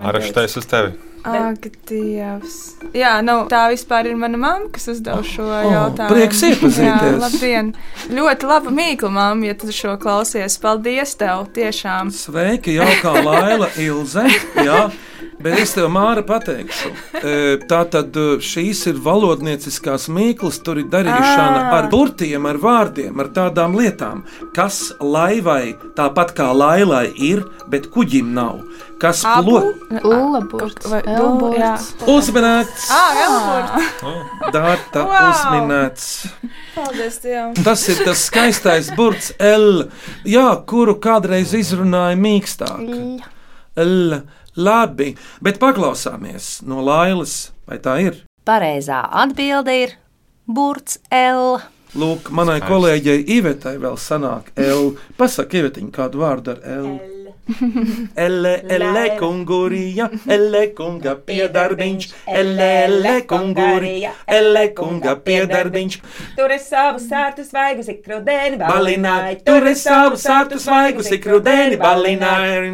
Araštais 0.03 0.59
uz 0.59 0.67
tevi. 0.67 1.06
Ak, 1.27 1.67
Dievs. 1.89 2.57
Jā, 2.95 3.17
nu, 3.25 3.39
tā 3.51 3.67
vispār 3.73 4.11
ir 4.11 4.19
mana 4.21 4.39
mamma, 4.41 4.71
kas 4.75 4.87
uzdeva 4.93 5.25
šo 5.27 5.47
oh, 5.49 5.67
jautājumu. 5.73 6.13
prieks 6.13 6.43
iepazīties. 6.51 6.87
Jā, 6.87 7.17
labdien. 7.23 7.73
Ļoti 8.15 8.51
laba 8.51 8.75
mīkla, 8.75 9.11
mamma, 9.17 9.51
ja 9.51 9.57
tu 9.59 9.73
šo 9.75 9.97
klausies. 10.03 10.59
Paldies 10.63 11.17
tev, 11.19 11.49
tiešām. 11.57 12.15
Sveiki, 12.15 12.79
jaukā 12.79 13.17
Laila 13.27 13.73
Ilze. 13.83 14.29
Jā. 14.63 14.87
Bet 15.47 15.61
es 15.63 15.73
tev, 15.77 15.87
Māra, 15.95 16.25
pateikšu, 16.27 16.91
tā 17.71 17.81
tad 17.93 18.17
šīs 18.43 18.81
ir 18.91 18.97
valodnieciskās 19.05 20.09
mīklas, 20.13 20.59
tur 20.67 20.81
ir 20.83 20.89
darīšana 20.91 21.61
Ā. 21.61 21.73
ar 21.79 21.89
burtiem, 21.93 22.49
ar 22.51 22.59
vārdiem, 22.63 23.15
ar 23.23 23.31
tādām 23.37 23.77
lietām, 23.79 24.25
kas 24.57 24.81
laivai 25.01 25.77
tāpat 25.99 26.35
kā 26.37 26.51
lailai 26.57 27.07
ir, 27.15 27.45
bet 27.71 27.87
kuģim 27.95 28.35
nav. 28.35 28.59
Kas! 28.99 29.23
Ah, 32.91 33.19
Elford. 33.27 34.53
Dārta 34.55 35.03
Wow. 35.05 35.27
uzminēts. 35.31 36.07
Paldies 36.75 37.19
Dievam. 37.23 37.53
Tas 37.65 37.83
ir 37.93 38.01
tas 38.05 38.23
skaistais 38.29 38.91
burts 38.97 39.33
L, 39.39 39.85
jā, 40.25 40.49
kuru 40.69 40.97
kādreiz 41.03 41.53
izrunāja 41.57 42.17
mīkstāk. 42.21 43.23
L, 43.77 44.21
labi, 44.57 45.15
bet 45.45 45.61
paklausāmies 45.63 46.61
no 46.67 46.83
Lailas, 46.85 47.53
vai 47.69 47.79
tā 47.83 47.99
ir? 48.03 48.23
Pareizā 48.47 49.03
atbilde 49.25 49.75
ir 49.75 49.97
burts 50.47 51.01
L. 51.11 51.59
Lūk, 51.97 52.31
manai 52.31 52.59
Skaisti. 52.61 52.73
kolēģei 52.73 53.27
Ivetai 53.39 53.77
vēl 53.83 53.97
sanāk 54.01 54.53
L. 54.61 54.95
Pasaka, 55.19 55.63
Ivetiņ, 55.63 55.93
kādu 55.95 56.23
vārdu 56.23 56.57
ar 56.57 56.65
L. 56.77 57.16
Elle, 58.17 58.61
elle, 58.69 59.19
kungurija, 59.21 60.09
elle, 60.27 60.63
kunga 60.75 61.15
piedarbiņš, 61.29 62.09
elle, 62.27 62.69
elle, 62.87 63.13
kungurija, 63.31 64.11
elle, 64.27 64.65
kunga 64.75 65.15
piedarbiņš. 65.23 65.99
Tur 66.39 66.55
es 66.57 66.67
savu 66.73 66.99
sārtu 67.03 67.47
svaigu 67.47 67.87
zikrudēni 67.87 68.59
Balināju, 68.59 69.39
tur 69.47 69.69
es 69.71 69.85
savu 69.87 70.19
sārtu 70.19 70.59
svaigu, 70.63 71.07
sikrudēni 71.07 71.79
balināju. 71.79 72.73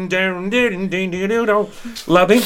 Labi. 2.07 2.41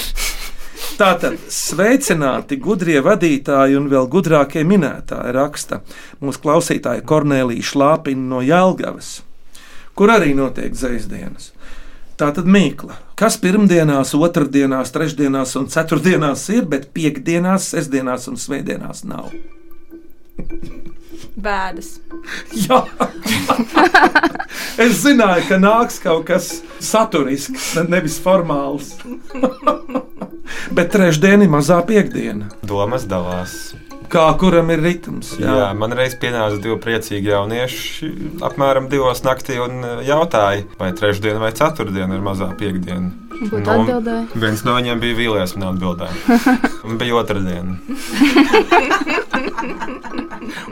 Tātad 0.97 1.39
sveicināti 1.51 2.57
gudrie 2.61 2.99
vadītāji 3.05 3.77
un 3.79 3.87
vēl 3.89 4.07
gudrākie 4.13 4.63
minētāji 4.67 5.33
raksta 5.33 5.81
mūsu 6.21 6.41
klausītāja 6.43 7.05
Kornelija 7.07 7.65
Šlāpina 7.65 8.29
no 8.33 8.43
Jālgavas, 8.45 9.21
kur 9.97 10.13
arī 10.13 10.35
notiek 10.37 10.73
dzēsdienas. 12.17 12.35
Tātad 12.35 12.45
mīkla. 12.49 12.95
Kas 13.15 13.37
pirmdienās, 13.37 14.13
otrdienās, 14.15 14.91
trešdienās 14.91 15.55
un 15.55 15.67
ceturtdienās 15.69 16.49
ir, 16.49 16.65
bet 16.65 16.91
piekdienās, 16.93 17.69
sestdienās 17.73 18.27
un 18.27 18.37
svētdienās 18.37 19.03
nav? 19.05 19.31
Bēdas. 21.37 21.99
Jā, 22.65 22.81
es 24.81 25.01
zināju, 25.03 25.45
ka 25.47 25.57
nāks 25.61 25.99
kaut 26.01 26.25
kas 26.27 26.61
saturisks, 26.79 27.75
ne- 27.77 27.87
nevis 27.89 28.19
formāls. 28.21 28.95
Bet 30.71 30.93
trešdiena 30.93 31.43
ir 31.43 31.51
mazā 31.51 31.81
piekdiena. 31.85 32.47
Domas 32.63 33.03
dalās. 33.05 33.75
Kā 34.11 34.25
kuram 34.39 34.69
ir 34.71 34.79
ritms? 34.83 35.33
Jā. 35.41 35.51
Jā, 35.59 35.67
man 35.77 35.91
reiz 35.97 36.13
pienāca 36.19 36.57
divi 36.63 36.77
priecīgi 36.83 37.27
jaunieši 37.33 38.11
apmēram 38.47 38.85
divos 38.91 39.19
naktī 39.25 39.55
un 39.63 39.73
eh, 39.83 39.87
jautāja, 40.07 40.61
vai 40.79 40.89
trešdiena 40.95 41.39
vai 41.41 41.51
ceturtdiena 41.57 42.13
ir 42.15 42.23
mazā 42.25 42.47
piekdiena. 42.57 43.09
Nu. 43.37 44.25
Viens 44.39 44.63
no 44.65 44.71
viņiem 44.77 44.99
bija 45.03 45.15
vīlies, 45.19 45.51
man 45.57 45.65
atbildēja. 45.75 46.15
Un 46.87 46.93
bija 46.97 47.13
otrdiena. 47.19 47.73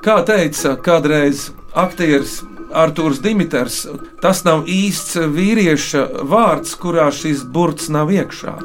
Kā 0.05 0.15
teica 0.25 0.69
kādreiz 0.81 1.37
aktieris 1.75 2.33
Arthurs 2.75 3.21
Dimitrs, 3.23 3.77
tas 4.21 4.43
nav 4.47 4.65
īsts 4.71 5.15
vīrieša 5.35 6.03
vārds, 6.27 6.75
kurā 6.81 7.07
šis 7.15 7.43
burts 7.55 7.87
nav 7.93 8.11
iekšā. 8.13 8.55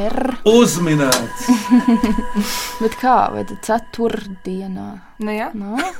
R. 0.00 0.36
Uzminēts! 0.48 1.48
Bet 2.82 2.98
kā? 3.00 3.18
Vai 3.34 3.44
tad 3.48 3.60
ceturtdienā? 3.68 4.88
Nu, 5.20 5.34
jā. 5.34 5.50
Nā? 5.54 5.92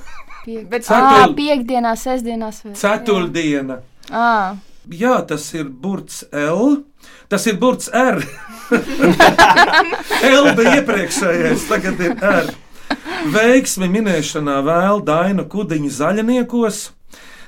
Piek... 0.45 0.67
Bet 0.73 0.85
Ā, 0.89 1.01
Cetur- 1.01 1.37
piekdienā, 1.39 1.95
sestdienā. 2.01 2.51
Sve... 2.53 2.75
Ceturtdiena! 2.79 3.81
Ā, 4.11 4.31
Jā, 4.93 5.15
tas 5.25 5.47
ir 5.57 5.65
burts 5.81 6.27
L. 6.29 6.83
Tas 7.33 7.47
ir 7.49 7.57
burts 7.57 7.89
R. 7.97 8.19
L 10.29 10.51
bija 10.59 10.75
iepriekšējais, 10.83 11.65
tagad 11.71 12.03
ir 12.05 12.19
R. 12.21 12.51
Veiksmi 13.33 13.89
minēšanā 13.89 14.59
vēl 14.67 15.01
Daina 15.09 15.47
Kudiņa 15.49 15.91
zaļniekos. 15.97 16.83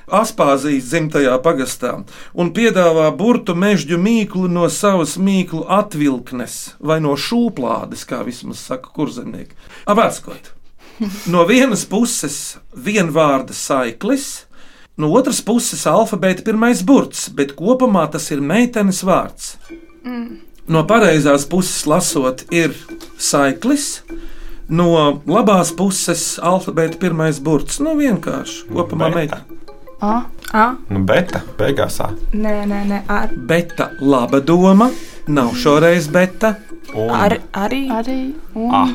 Aspāzijas 0.07 0.85
dzimtajā 0.87 1.33
pagastā 1.43 1.89
un 2.31 2.51
piedāvā 2.55 3.09
burtu 3.11 3.51
mežģu 3.59 3.97
mīklu 3.99 4.47
no 4.47 4.69
savas 4.71 5.17
mīklu 5.19 5.65
atvilknes 5.67 6.77
vai 6.79 7.01
no 7.03 7.17
šūplādes, 7.19 8.05
kā 8.07 8.21
vismaz 8.23 8.61
saka 8.69 8.87
kurzemnieki. 8.95 9.57
Avāckot! 9.83 10.53
No 11.27 11.43
vienas 11.45 11.83
puses 11.85 12.55
vienvārda 12.71 13.53
saiklis, 13.53 14.47
no 14.97 15.11
otras 15.11 15.43
puses 15.43 15.83
alfabēta 15.85 16.45
pirmais 16.47 16.81
burts, 16.87 17.27
bet 17.27 17.51
kopumā 17.59 18.07
tas 18.09 18.31
ir 18.31 18.39
meitenes 18.39 19.03
vārds. 19.03 19.57
No 20.67 20.85
pareizās 20.87 21.45
puses 21.51 21.83
lasot, 21.85 22.47
ir 22.49 22.73
saiklis, 23.19 24.01
no 24.71 25.21
labās 25.27 25.75
puses 25.75 26.39
alfabēta 26.39 26.97
pirmais 27.03 27.43
burts. 27.43 27.83
Nu, 27.83 27.99
vienkārši 27.99 28.71
kopumā 28.71 29.11
meitene. 29.13 29.66
A. 30.01 30.21
A? 30.53 30.75
Nu, 30.89 30.99
beta, 31.03 31.41
beigās. 31.57 31.97
ā. 31.99 32.11
Nē, 32.33 32.65
nē, 32.69 32.81
nē, 32.91 33.01
ar. 33.09 33.29
Beta 33.49 33.89
laba 33.99 34.39
doma, 34.39 34.89
nav 35.27 35.53
šoreiz 35.55 36.07
beta. 36.13 36.55
Un 36.93 37.09
Ar, 37.09 37.37
arī. 37.53 37.87
Arī. 37.91 38.33
Un, 38.55 38.71
Ah. 38.73 38.87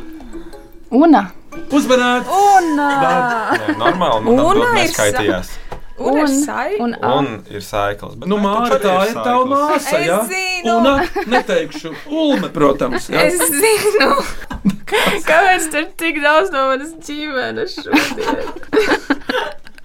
Una. 0.91 1.31
Uzmanīt! 1.71 2.25
Un, 2.33 2.77
Nē, 2.79 3.75
normāli, 3.77 4.25
nu, 4.25 4.33
Un 4.33 4.57
un 4.57 4.63
ir 4.63 4.73
neskaitījās. 4.79 5.51
un, 5.99 6.17
ir 6.17 6.23
Un- 6.25 6.43
sai. 6.45 6.77
Un 6.81 6.95
A. 7.03 7.13
Un 7.19 7.27
ir 7.51 7.61
saikls. 7.61 8.15
bet 8.17 8.29
Nu, 8.29 8.37
Māra, 8.39 8.79
tā 8.81 8.95
ir 9.09 9.13
tava 9.13 9.45
saikls? 9.45 9.51
māsa. 9.53 9.99
Es 10.01 10.07
Ja? 10.07 10.21
zinu. 10.31 10.77
Una, 10.79 11.05
neteikšu, 11.27 11.93
Ulme, 12.11 12.49
protams. 12.49 13.09
Ja? 13.11 13.21
Es 13.27 13.39
zinu, 13.39 14.11
kāpēc 15.29 15.71
tur 15.73 15.85
tik 15.97 16.23
daudz 16.23 16.51
no 16.53 16.67
manas 16.71 16.95
ģimenes 17.05 17.75
šodien. 17.83 18.47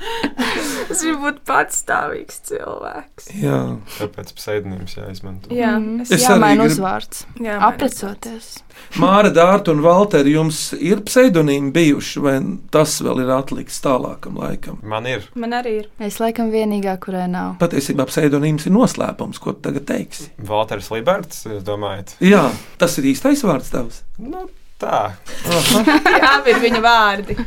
Es 0.87 1.01
gribu 1.03 1.17
būt 1.25 1.39
patstāvīgs 1.47 2.37
cilvēks. 2.47 3.25
Jā. 3.41 3.57
Tāpēc 3.97 4.29
pseidonīms 4.37 4.93
jāizmanto. 4.95 5.49
Jā, 5.51 5.73
Es 6.03 6.13
Es 6.15 6.21
arī 6.23 6.37
jāmaina 6.37 6.63
gribu- 6.63 6.71
uzvārds. 6.77 7.23
jā 7.43 7.57
Aprecoties. 7.67 8.47
Māra, 9.01 9.31
Dārta 9.35 9.73
un 9.73 9.81
Valteri, 9.83 10.31
jums 10.37 10.61
ir 10.79 11.01
pseidonīmi 11.07 11.73
bijuši, 11.75 12.21
vai 12.23 12.35
tas 12.71 12.93
vēl 13.03 13.19
ir 13.25 13.31
atliks 13.35 13.81
tālākam 13.83 14.37
laikam? 14.39 14.77
Man 14.83 15.09
ir. 15.11 15.27
Man 15.35 15.51
arī 15.57 15.73
ir. 15.81 15.89
Es 15.99 16.21
laikam 16.23 16.53
vienīgā, 16.53 16.95
kurai 17.03 17.25
nav. 17.31 17.57
Patiesībā 17.59 18.05
pseidonīms 18.07 18.69
ir 18.69 18.75
noslēpums, 18.77 19.41
ko 19.43 19.57
tu 19.57 19.65
tagad 19.67 19.87
teiksi. 19.91 20.29
Walters 20.47 20.87
Liberts, 20.93 21.43
jūs 21.49 21.65
domājat? 21.67 22.15
Jā, 22.23 22.45
tas 22.79 22.95
ir 23.01 23.11
īstais 23.11 23.43
vārds 23.43 23.73
tavs. 23.75 24.03
Nu, 24.23 24.47
tā. 24.81 24.99
Jā, 26.21 26.33
ir 26.51 26.57
viņa 26.63 26.81
vārdi. 26.83 27.37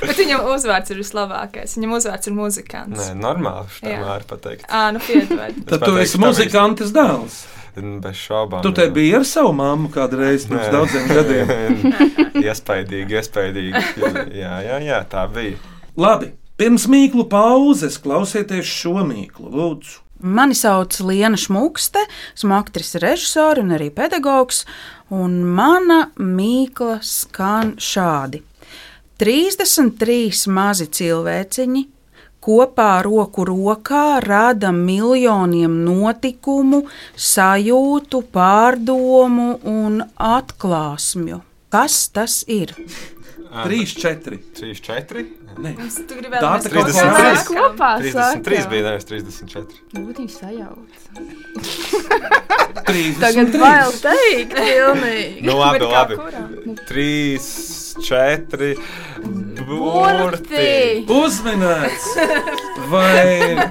Bet 0.00 0.16
viņam 0.16 0.44
uzvārds 0.50 0.92
ir 0.92 1.00
vislabākais. 1.00 1.76
Viņam 1.76 1.96
uzvārds 1.98 2.30
ir 2.30 2.34
muzikants. 2.36 2.98
Nē, 2.98 3.14
normāli. 3.20 3.68
Tā 3.84 3.96
var 4.02 4.26
pateikt. 4.28 4.66
Ā, 4.68 4.90
nu 4.96 5.02
piedod. 5.04 5.64
Tad 5.68 5.84
tu 5.84 5.96
esi 6.00 6.20
muzikantes 6.20 6.92
dēls. 6.96 7.42
Bez 7.76 8.18
šaubām. 8.18 8.64
Tu 8.64 8.72
te 8.74 8.88
jā. 8.88 8.92
biji 8.92 9.14
ar 9.20 9.24
savu 9.28 9.52
mammu 9.56 9.92
kādreiz 9.94 10.46
pirms 10.48 10.66
Nē. 10.66 10.72
daudziem 10.74 11.04
gadiem. 11.08 11.94
iespaidīgi, 12.48 13.16
iespaidīgi. 13.20 13.82
Jā, 14.40 14.56
jā, 14.66 14.80
jā, 14.84 15.00
tā 15.10 15.24
bija. 15.30 15.56
Labi, 16.00 16.32
pirms 16.60 16.88
mīklu 16.90 17.28
pauzes 17.30 18.00
klausieties 18.02 18.66
šo 18.68 19.04
mīklu, 19.06 19.52
lūdzu. 19.54 20.00
Mani 20.20 20.54
sauc 20.54 20.98
Liena 21.00 21.38
Šmukste, 21.40 22.02
esmu 22.36 22.54
aktrise, 22.58 23.00
režisore 23.00 23.62
un 23.64 23.72
arī 23.76 23.88
pedagogs. 23.94 24.66
Un 25.10 25.40
mana 25.42 26.10
mīkla 26.20 27.00
skan 27.02 27.74
šādi: 27.80 28.42
33 29.20 30.46
mazi 30.52 30.86
cilvēciņi 30.86 31.86
kopā 32.40 33.02
roku 33.04 33.44
rokā 33.48 34.20
rada 34.24 34.72
miljoniem 34.72 35.80
notikumu, 35.84 36.82
sajūtu, 37.16 38.22
pārdomu 38.32 39.54
un 39.64 40.02
atklāsmju. 40.16 41.40
Kas 41.70 42.08
tas 42.12 42.42
ir? 42.48 42.74
3, 43.50 43.84
4. 43.98 44.38
3, 44.56 44.80
4. 44.86 45.24
Nē, 45.60 45.70
Tu 46.08 46.16
gribēji, 46.16 46.40
Tā 46.40 46.46
lai 46.46 46.56
mēs 46.56 46.64
tā 46.64 46.70
kaut 46.72 46.78
ko 46.80 46.90
33. 46.90 47.34
sākam? 47.36 47.56
Kopā 47.60 47.90
33 48.00 48.14
sākam. 48.14 48.70
bija, 48.70 48.82
nevis 48.86 49.06
34. 49.10 49.80
Būtu 49.96 50.18
viņš 50.24 50.34
sajauts. 50.40 51.00
3. 52.90 53.02
Tagad 53.20 53.48
vēl 53.60 53.90
teikt, 54.02 54.54
pilnīgi. 54.56 55.42
Nu, 55.46 55.56
labi, 55.60 55.84
labi. 55.90 56.16
kurā? 56.20 56.42
3, 56.88 57.38
4. 58.08 58.70
Burti! 59.68 61.04
Uzminēts! 61.12 62.06
Vai, 62.90 63.68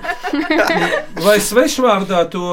vai 1.26 1.38
svešvārdā 1.44 2.22
to 2.32 2.44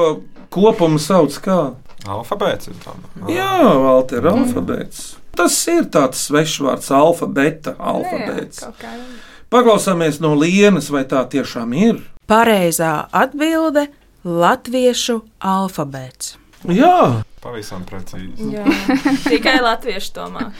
kopumu 0.53 0.99
sauc 0.99 1.37
kā? 1.45 1.59
Alfabēts, 2.07 2.69
es 2.71 2.77
domāju. 2.83 3.31
Jā, 3.35 3.51
Valter, 3.83 4.27
alfabēts. 4.31 5.05
Tas 5.37 5.55
ir 5.69 5.85
tāds 5.93 6.21
svešvārds, 6.29 6.87
alfabēta, 6.97 7.75
alfabēts. 7.77 8.63
Kā. 8.79 8.93
Paklausāmies 9.47 10.17
no 10.19 10.33
Lienas, 10.35 10.89
vai 10.91 11.05
tā 11.07 11.21
tiešām 11.31 11.71
ir? 11.71 12.01
Pareizā 12.27 13.07
atbilde- 13.15 13.85
latviešu 14.43 15.21
alfabēts. 15.39 16.35
Jā, 16.67 17.23
Pavisam 17.39 17.85
precīzi. 17.87 18.49
Jā, 18.51 18.65
tikai 19.31 19.61
latviešu 19.63 20.11
to 20.17 20.25
māk. 20.33 20.51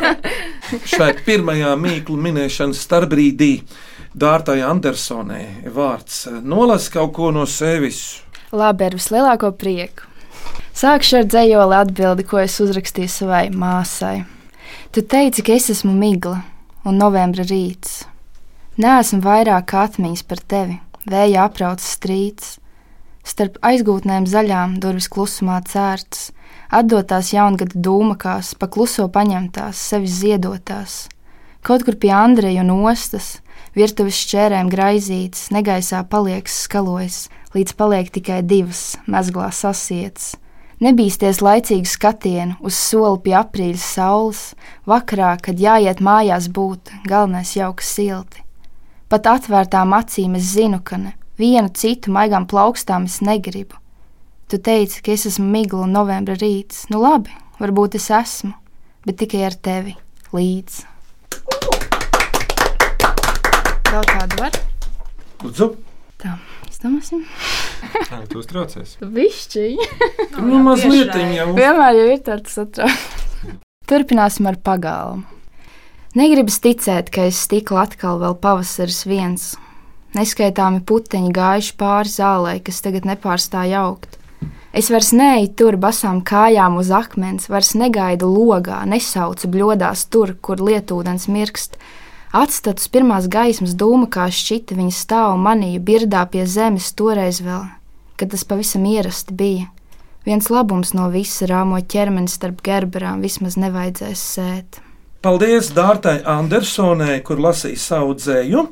šai 0.94 1.10
pirmajā 1.26 1.74
mīklu 1.76 2.16
minēšanas 2.16 2.80
starpbrīdī 2.86 3.50
Dārtai 4.16 4.62
Andersonai 4.64 5.68
vārds 5.68 6.22
nolas 6.40 6.88
kaut 6.88 7.12
ko 7.18 7.28
no 7.36 7.44
sevis. 7.44 8.22
Labi, 8.50 8.86
ar 8.88 8.96
vislielāko 8.96 9.52
prieku. 9.52 10.08
Sākšu 10.72 11.20
ar 11.20 11.28
dzējoli 11.28 11.76
atbildi, 11.82 12.24
ko 12.24 12.40
es 12.40 12.56
uzrakstīju 12.64 13.12
savai 13.12 13.50
māsai. 13.52 14.22
Tu 14.94 15.04
teici, 15.04 15.44
ka 15.44 15.52
es 15.52 15.68
esmu 15.74 15.92
migla 15.92 16.40
un 16.84 16.96
novembra 17.00 17.44
rīts. 17.44 18.04
Nesmu 18.80 19.20
vairāk 19.24 19.74
atmiņas 19.76 20.24
par 20.24 20.40
tevi, 20.40 20.78
vēja 21.04 21.44
aprauts 21.48 21.88
strīds. 21.96 22.56
Starp 23.26 23.58
aizgūtnēm 23.66 24.24
zaļām 24.30 24.78
durvis 24.80 25.10
klusumā 25.12 25.58
cērts, 25.68 26.30
atdotās 26.72 27.34
jaungada 27.34 27.76
dūmakās, 27.76 28.54
pa 28.56 28.70
kluso 28.72 29.08
paņemtās, 29.12 29.82
sevis 29.90 30.16
ziedotās. 30.22 31.02
Kaut 31.60 31.84
kur 31.84 31.98
pie 32.00 32.14
Andreja 32.16 32.64
un 32.64 32.72
ostas, 32.88 33.42
virtuves 33.76 34.16
šķērēm 34.24 34.70
graizītas, 34.72 35.50
negaisā 35.52 36.00
palieks 36.08 36.62
skalojas, 36.64 37.26
līdz 37.52 37.76
paliek 37.76 38.08
tikai 38.14 38.40
divas 38.40 38.94
mezglā 39.04 39.50
sasietas. 39.52 40.38
Nebīsties 40.80 41.42
laicīgu 41.44 41.84
skatienu 41.84 42.54
uz 42.64 42.76
soli 42.80 43.18
pie 43.26 43.34
aprīļa 43.36 43.80
saules, 43.82 44.38
vakarā, 44.88 45.34
kad 45.44 45.60
jāiet 45.60 45.98
mājās 46.00 46.46
būt, 46.48 46.88
galvenais 47.04 47.52
jauka 47.52 47.84
silti. 47.84 48.40
Pat 49.12 49.28
atvērtām 49.28 49.92
acīm 49.92 50.38
es 50.38 50.54
zinu, 50.54 50.78
ka 50.80 50.96
ne 50.96 51.12
vienu 51.36 51.68
citu 51.76 52.14
maigām 52.14 52.46
plaukstām 52.48 53.04
es 53.10 53.18
negribu. 53.20 53.76
Tu 54.48 54.56
teici, 54.56 55.02
ka 55.04 55.12
es 55.12 55.26
esmu 55.28 55.44
migla 55.52 55.84
un 55.84 55.92
novembra 55.92 56.38
rīts. 56.40 56.86
Nu 56.88 57.02
labi, 57.04 57.36
varbūt 57.60 57.98
es 58.00 58.08
esmu, 58.16 58.54
bet 59.04 59.20
tikai 59.20 59.44
ar 59.50 59.58
tevi 59.60 59.94
līdzi. 60.32 60.88
Vēl 63.90 64.10
kādu 64.14 64.40
var? 64.40 64.60
Lūdzu, 65.44 65.72
Tā, 66.20 66.34
izdomāsim. 66.80 67.24
Jā, 68.10 68.22
tu 68.30 68.40
uztraucies. 68.40 68.96
Višķiņi. 69.00 69.88
nu, 70.40 70.60
mazliet 70.64 71.12
jau. 71.36 71.50
Vienmēr 71.56 71.98
jau 71.98 72.06
ir 72.14 72.22
tāds 72.24 72.56
satrauc. 72.56 72.96
Turpināsim 73.90 74.46
ar 74.48 74.56
pagalmu. 74.62 75.26
Negribas 76.14 76.58
ticēt, 76.58 77.10
ka 77.10 77.28
aiz 77.28 77.38
stikla 77.38 77.84
atkal 77.84 78.18
vēl 78.18 78.34
pavasaris 78.42 79.04
viens. 79.06 79.52
Neskaitāmi 80.16 80.80
puteņi 80.82 81.30
gājuši 81.34 81.76
pāri 81.78 82.10
zālē, 82.10 82.56
kas 82.64 82.80
tagad 82.82 83.06
nepārstāj 83.06 83.76
augt. 83.78 84.16
Es 84.74 84.88
vairs 84.90 85.12
neeju 85.14 85.52
tur 85.58 85.76
basām 85.78 86.22
kājām 86.22 86.78
uz 86.78 86.90
akmens, 86.94 87.48
vairs 87.50 87.74
negaidu 87.78 88.30
logā, 88.30 88.82
nesaucu 88.86 89.50
bļodās 89.50 90.06
tur, 90.10 90.34
kur 90.42 90.62
lietūdens 90.62 91.28
mirkst. 91.30 91.78
Atstatus 92.30 92.86
pirmās 92.86 93.24
gaismas 93.26 93.72
dūma, 93.74 94.06
kā 94.06 94.28
šķita 94.30 94.76
viņa 94.78 94.94
stāv 94.94 95.32
manīju 95.42 95.80
birdā 95.82 96.22
pie 96.30 96.44
zemes 96.46 96.92
toreiz 96.94 97.40
vēl, 97.42 97.64
kad 98.14 98.30
tas 98.30 98.46
pavisam 98.46 98.84
ierasti 98.86 99.34
bija. 99.34 99.66
Viens 100.22 100.46
labums 100.52 100.92
no 100.94 101.08
visa 101.10 101.48
rāmo 101.50 101.80
ķermeni 101.82 102.30
starp 102.30 102.62
gerberām 102.62 103.24
vismaz 103.24 103.58
nevajadzēs 103.58 104.22
sēt. 104.36 104.78
Paldies 105.26 105.72
Dārtai 105.74 106.20
Andersonai, 106.22 107.18
kur 107.26 107.42
lasīja 107.42 107.82
savu 107.82 108.14
dzēju. 108.14 108.62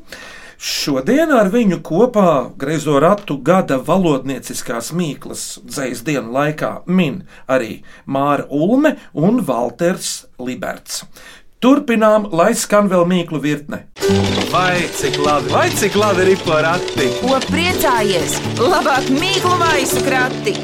Šodien 0.59 1.31
ar 1.35 1.51
viņu 1.51 1.77
kopā 1.87 2.31
greizo 2.59 2.97
ratu 3.03 3.37
gada 3.43 3.77
valodnieciskās 3.79 4.93
mīklas 4.95 5.61
dzējas 5.63 6.01
dienu 6.07 6.35
laikā 6.35 6.71
min 6.87 7.21
arī 7.47 7.85
Māra 8.07 8.47
Ulme 8.51 8.97
un 9.15 9.39
Valters 9.47 10.27
Liberts. 10.43 11.05
Turpinām, 11.59 12.29
lai 12.39 12.53
skan 12.55 12.87
vēl 12.87 13.01
mīklu 13.11 13.41
virkne. 13.43 13.81
Vai 14.53 14.79
cik 14.95 15.17
labi, 15.19 15.51
vai 15.51 15.65
cik 15.75 15.97
labi 15.99 16.29
ir 16.31 16.45
porakti? 16.47 17.09
Ko 17.19 17.41
priecājies? 17.49 18.37
Labāk 18.63 19.09
mīklu 19.11 19.57
maisu 19.59 20.05
krati! 20.07 20.55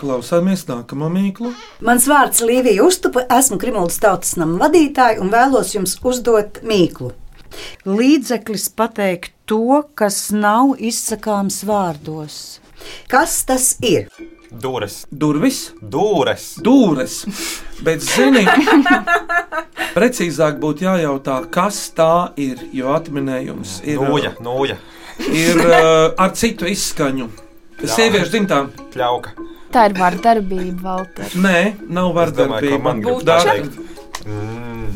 Klausāmies 0.00 0.64
nākamo 0.70 1.12
mīklu. 1.12 1.52
Mans 1.84 2.08
vārds 2.08 2.40
ir 2.40 2.54
Līvija 2.54 2.88
Uztupa, 2.88 3.26
esmu 3.36 3.60
Krimuldas 3.60 4.00
tautas 4.00 4.32
nama 4.40 4.64
vadītāja 4.64 5.20
un 5.20 5.28
vēlos 5.34 5.76
jums 5.76 5.98
uzdot 6.00 6.62
mīklu. 6.64 7.12
Līdzeklis 7.84 8.70
pateikt 8.72 9.36
to, 9.44 9.82
kas 9.92 10.30
nav 10.32 10.78
izsakāms 10.80 11.60
vārdos. 11.68 12.62
Kas 13.12 13.42
tas 13.44 13.74
ir? 13.84 14.08
Dūres. 14.62 14.96
Durvis, 15.10 15.72
Dūres. 15.80 16.44
dūres. 16.62 17.14
Bet, 17.82 18.02
zini, 18.04 18.44
precīzāk 19.96 20.58
būtu 20.62 20.84
jājautā, 20.86 21.38
kas 21.52 21.78
tā 21.96 22.32
ir. 22.40 22.60
Jo 22.72 22.92
atminējums 22.96 23.78
ir, 23.88 23.98
Nūja, 24.02 24.34
nūja. 24.44 24.76
ir 25.32 25.62
uh, 25.64 26.12
ar 26.20 26.34
citu 26.38 26.68
izskaņu. 26.70 27.30
Sieviešu 27.82 28.30
dzimtā. 28.36 28.60
Pļauka. 28.94 29.32
Tā 29.72 29.86
ir 29.88 29.96
vardarbība, 29.96 30.82
Valter. 30.84 31.32
Nē, 31.40 31.58
nav 31.88 32.12
vardarbība. 32.14 32.78
man 32.84 33.00
Tā- 33.02 33.40
pateikt. 33.40 33.80
Mm. 34.28 34.90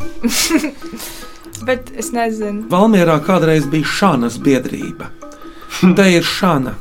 Bet 1.67 1.89
es 1.99 2.13
nezinu. 2.15 2.67
Valmjerā 2.71 3.17
kādreiz 3.27 3.65
bija 3.73 3.89
šādas 3.89 4.37
biedrība. 4.45 5.09
Te 5.97 6.05
ir 6.13 6.23
šāda. 6.29 6.77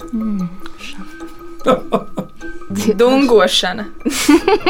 Dungošana. 3.00 3.86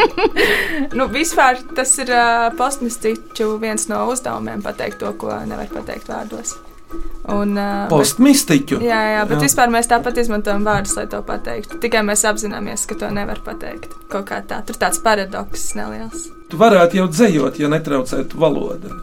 nu, 0.98 1.08
vispār 1.13 1.60
tas 1.78 1.96
ir 2.02 2.12
uh, 2.13 2.48
postmistiķu 2.58 3.56
viens 3.62 3.89
no 3.91 4.06
uzdevumiem 4.12 4.63
pateikt 4.65 5.02
to, 5.04 5.12
ko 5.20 5.34
nevar 5.48 5.70
pateikt 5.74 6.10
vārdos. 6.12 6.56
Un, 7.26 7.56
uh, 7.58 7.88
Postmistiķu? 7.89 8.78
Jā, 8.86 9.00
jā, 9.15 9.21
bet 9.26 9.39
Jā. 9.39 9.45
vispār 9.48 9.71
mēs 9.74 9.88
tāpat 9.89 10.19
izmantojam 10.21 10.62
vārdus, 10.67 10.93
lai 11.00 11.08
to 11.10 11.24
pateiktu. 11.26 11.80
Tikai 11.82 12.04
mēs 12.06 12.21
apzināmies, 12.30 12.84
ka 12.86 12.98
to 13.02 13.10
nevar 13.13 13.39
pateikt. 13.45 13.89
Kaut 14.12 14.28
kā 14.30 14.43
tā. 14.45 14.60
Tur 14.67 14.78
tāds 14.78 15.00
paradoks 15.02 15.71
neliels. 15.80 16.28
Tu 16.52 16.60
varētu 16.62 17.00
jau 17.00 17.08
dzējot, 17.10 17.58
ja 17.63 17.67
netraucētu 17.74 18.38
valodu. 18.38 18.93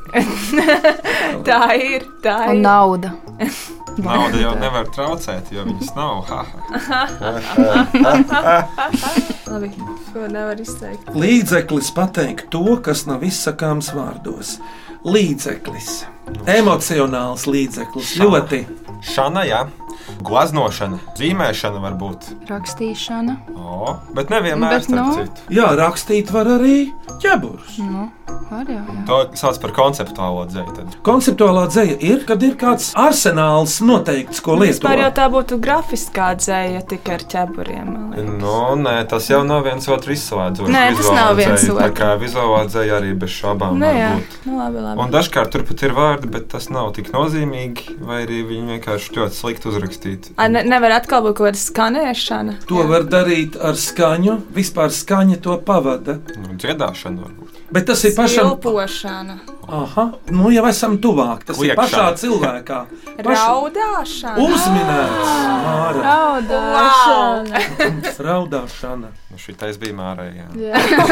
tā 1.49 1.63
ir. 1.83 2.07
Tā 2.23 2.37
Un 2.53 2.61
ir. 2.61 2.63
nauda. 2.63 3.17
Nauda 4.01 4.39
jau 4.41 4.55
nevar 4.57 4.87
traucēt, 4.95 5.51
jo 5.53 5.67
viņas 5.67 5.91
nav. 5.99 6.23
Labi, 9.53 9.69
ko 10.15 10.29
nevar 10.33 10.57
izteikt. 10.63 11.11
Līdzeklis 11.13 11.91
pateikt 11.93 12.47
to, 12.55 12.63
kas 12.85 13.05
nav 13.11 13.21
izsakāms 13.27 13.91
vārdos. 13.93 14.55
Līdzeklis, 15.03 16.05
emocionāls 16.47 17.47
līdzeklis, 17.51 18.13
ļoti. 18.23 18.63
Šana, 19.03 19.43
jā. 19.49 19.65
Glaznošana, 20.23 20.99
zīmēšana 21.19 21.81
var 21.83 21.97
būt. 21.99 22.29
Rakstīšana. 22.47 23.35
O, 23.59 23.97
bet 24.15 24.31
nevienmēr 24.31 24.77
Bet, 24.77 24.87
starp 24.87 25.09
nu. 25.09 25.15
citu. 25.19 25.47
Jā, 25.59 25.73
rakstīt 25.79 26.31
var 26.35 26.51
arī 26.59 26.77
ķeburus. 27.23 27.81
Nu, 27.83 28.07
var 28.51 28.69
jau. 28.69 28.83
Jā. 28.83 29.03
To 29.09 29.19
sauc 29.39 29.59
par 29.63 29.73
konceptuālo 29.77 30.45
dzēju. 30.51 30.75
tad. 30.77 30.97
Konceptuālā 31.07 31.65
dzēja 31.73 31.97
ir, 32.11 32.25
kad 32.29 32.43
ir 32.43 32.55
kāds 32.61 32.91
arsenāls 32.99 33.79
noteikts, 33.85 34.41
ko 34.45 34.57
Vispār 34.61 34.97
jau 34.99 35.09
lietot. 35.09 35.17
tā 35.19 35.27
būtu 35.33 35.59
grafiskā 35.63 36.29
dzēja 36.41 36.83
tikai 36.89 37.15
ar 37.19 37.25
ķeburiem. 37.33 37.91
Nu, 38.43 38.57
nē, 38.77 38.97
tas 39.09 39.29
jau 39.31 39.43
nav 39.45 39.65
viens 39.65 39.87
otru 39.89 40.13
izslēdzošs. 40.13 40.69
Nē, 40.73 40.83
tas 40.99 41.11
nav 41.17 41.35
viens 41.39 41.61
dzeja, 41.63 41.75
Tā 41.79 41.89
otru. 41.89 41.97
kā 42.03 42.11
vizuālā 42.21 42.63
dzēja 42.69 42.99
arī 43.01 43.13
bez 43.19 43.31
šaubām 43.31 43.79
Nu, 43.79 43.87
var 43.87 43.95
jā, 43.97 44.11
būt. 44.19 44.37
nu, 44.47 44.59
labi, 44.59 44.79
labi. 44.85 45.01
Un 45.07 45.11
dažkārt 45.15 45.51
turpat 45.55 45.83
ir 45.83 45.95
vārdi, 45.97 46.31
bet 46.31 46.49
tas 46.53 46.69
nav 46.71 46.93
tik 46.95 47.11
nozīmīgi, 47.13 47.99
vai 48.05 48.23
arī 48.27 48.43
viņi 48.49 48.77
vienkārši 48.79 49.17
ļoti 49.17 49.35
slikti 49.41 49.69
uzrakstīti. 49.73 50.35
A, 50.37 50.49
ne, 50.49 50.63
nevar 50.65 50.93
atkal 51.01 51.23
būt 51.25 51.37
kaut 51.41 51.49
kāda 51.53 51.63
skanēšana. 51.63 52.59
To 52.69 52.85
var 52.89 53.03
darīt 53.09 53.57
ar 53.61 53.75
skaņu. 53.75 54.39
Vispār 54.55 54.93
skaņa 54.93 55.41
to 55.43 55.57
pavada. 55.65 56.19
Nu, 56.37 56.55
dziedāšana 56.57 57.25
varbūt. 57.25 57.42
Bet 57.73 57.87
tas 57.89 58.03
ir 58.05 58.13
pašam. 58.17 58.51
Ilpošana, 58.53 59.39
Aha, 59.73 60.05
nu 60.35 60.51
jau 60.53 60.65
esam 60.69 60.99
tuvāk. 61.01 61.45
Tas 61.49 61.57
ir 61.57 61.71
Kliekšana. 61.73 61.81
pašā 61.81 62.07
cilvēkā. 62.21 62.79
raudāšana. 63.25 64.37
Uzminēts, 64.43 65.31
Māra. 65.65 66.03
Raudāšana. 66.09 67.63
Raudāšana. 68.27 69.13
Nu, 69.33 69.39
Šitais 69.41 69.79
bija 69.81 69.95
mārējā. 69.97 70.49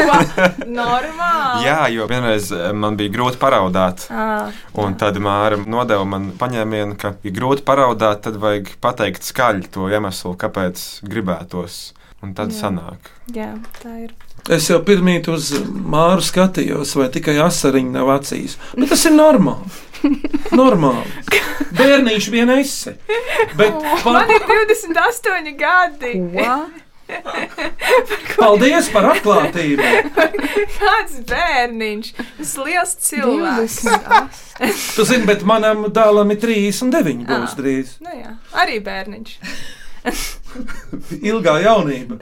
Normāli. 0.81 1.63
Jā, 1.65 1.79
jo 1.95 2.05
vienreiz 2.11 2.51
eh, 2.53 2.67
man 2.77 2.97
bija 2.99 3.13
grūti 3.15 3.39
paraudāt. 3.41 4.05
À, 4.11 4.51
Un 4.77 4.93
tad 4.99 5.17
Māra 5.23 5.57
nodeva 5.65 6.05
man 6.05 6.29
paņēmienu, 6.37 6.99
ka, 7.01 7.15
ja 7.25 7.33
grūti 7.33 7.65
paraudāt, 7.67 8.21
tad 8.27 8.37
vajag 8.41 8.75
pateikt 8.83 9.25
skaļi 9.25 9.71
to 9.73 9.89
iemeslu, 9.89 10.35
kāpēc 10.37 10.85
gribētos. 11.07 11.81
Un 12.21 12.33
tad 12.37 12.51
Jā. 12.53 12.57
sanāk. 12.67 13.07
jā, 13.33 13.55
tā 13.81 13.95
ir. 14.03 14.11
Es 14.49 14.67
jau 14.69 14.77
pirmīt 14.85 15.27
uz 15.29 15.51
māru 15.65 16.21
skatījos, 16.25 16.95
vai 16.97 17.07
tikai 17.13 17.35
asariņi 17.41 17.91
nav 17.95 18.09
acīs. 18.19 18.57
Bet 18.77 18.89
tas 18.93 19.05
ir 19.09 19.13
normāli. 19.15 19.69
Normāli. 20.61 21.05
Bērniņš 21.77 22.27
vien 22.33 22.49
esi. 22.55 22.93
Bet 23.57 23.73
Man 23.73 24.01
par, 24.03 24.31
ir 24.33 24.45
28 24.49 25.55
gadi. 25.59 26.13
paldies 28.39 28.87
par 28.93 29.09
atklātību. 29.11 29.83
Kāds 30.77 31.17
bērniņš? 31.29 32.11
Tas 32.37 32.53
liels 32.65 32.93
cilvēks. 33.09 33.79
28. 33.89 34.95
Tu 34.95 35.05
zini, 35.09 35.25
bet 35.29 35.43
manam 35.47 35.85
dēlam 35.93 36.31
ir 36.33 36.39
39 36.43 37.25
būs 37.27 37.51
Ah. 37.51 37.57
drīz. 37.59 37.97
Nu 38.05 38.13
jā, 38.15 38.35
arī 38.63 38.79
bērniņš. 38.85 39.35
Ilgā 41.31 41.57
jaunība. 41.65 42.19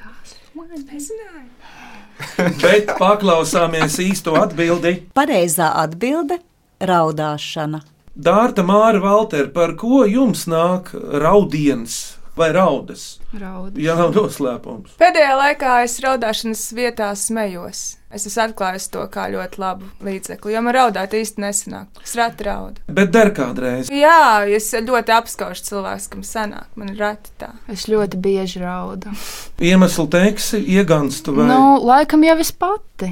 Bet 2.59 2.91
paklausāmies 2.99 3.95
īsto 4.03 4.35
atbildi. 4.39 4.95
Pareizā 5.15 5.71
atbilde- 5.83 6.39
raudāšana. 6.91 7.81
Dārta 8.19 8.65
Māra 8.67 8.99
Valter, 8.99 9.47
par 9.47 9.75
ko 9.79 10.03
jums 10.03 10.43
nāk 10.51 10.91
raudiens 10.93 12.18
vai 12.39 12.52
raudas? 12.56 13.19
Raudas. 13.36 13.78
Ja 13.84 13.95
nav 13.99 14.15
noslēpums. 14.15 14.95
Pēdējā 14.99 15.38
laikā 15.43 15.78
es 15.86 15.99
raudāšanas 16.04 16.67
vietā 16.78 17.12
smējos. 17.19 17.88
Es 18.10 18.23
esmu 18.25 18.41
atklājis 18.47 18.88
to 18.89 19.04
kā 19.13 19.28
ļoti 19.30 19.60
labu 19.62 19.86
līdzekli, 20.02 20.56
jo 20.56 20.62
man 20.65 20.73
raudāt 20.73 21.12
īsti 21.13 21.43
nesanāk. 21.43 21.99
Es 22.02 22.15
reti 22.17 22.47
raudu. 22.47 22.82
Bet 22.89 23.12
der 23.13 23.30
kādreiz. 23.38 23.91
Jā, 23.93 24.47
es 24.49 24.71
ļoti 24.73 25.13
apskaužu 25.13 25.67
cilvēku, 25.67 26.08
kam 26.15 26.23
sanāk. 26.25 26.71
Man 26.80 26.89
ir 26.95 27.04
reti 27.04 27.36
tā. 27.38 27.52
Es 27.69 27.86
ļoti 27.91 28.17
bieži 28.23 28.63
raudu. 28.63 29.13
Iemeslu 29.62 30.08
teiksi, 30.10 30.58
ieganstu 30.73 31.36
vai 31.38 31.45
Nu, 31.52 31.62
laikam 31.86 32.25
jau 32.25 32.39
es 32.41 32.49
pati. 32.49 33.12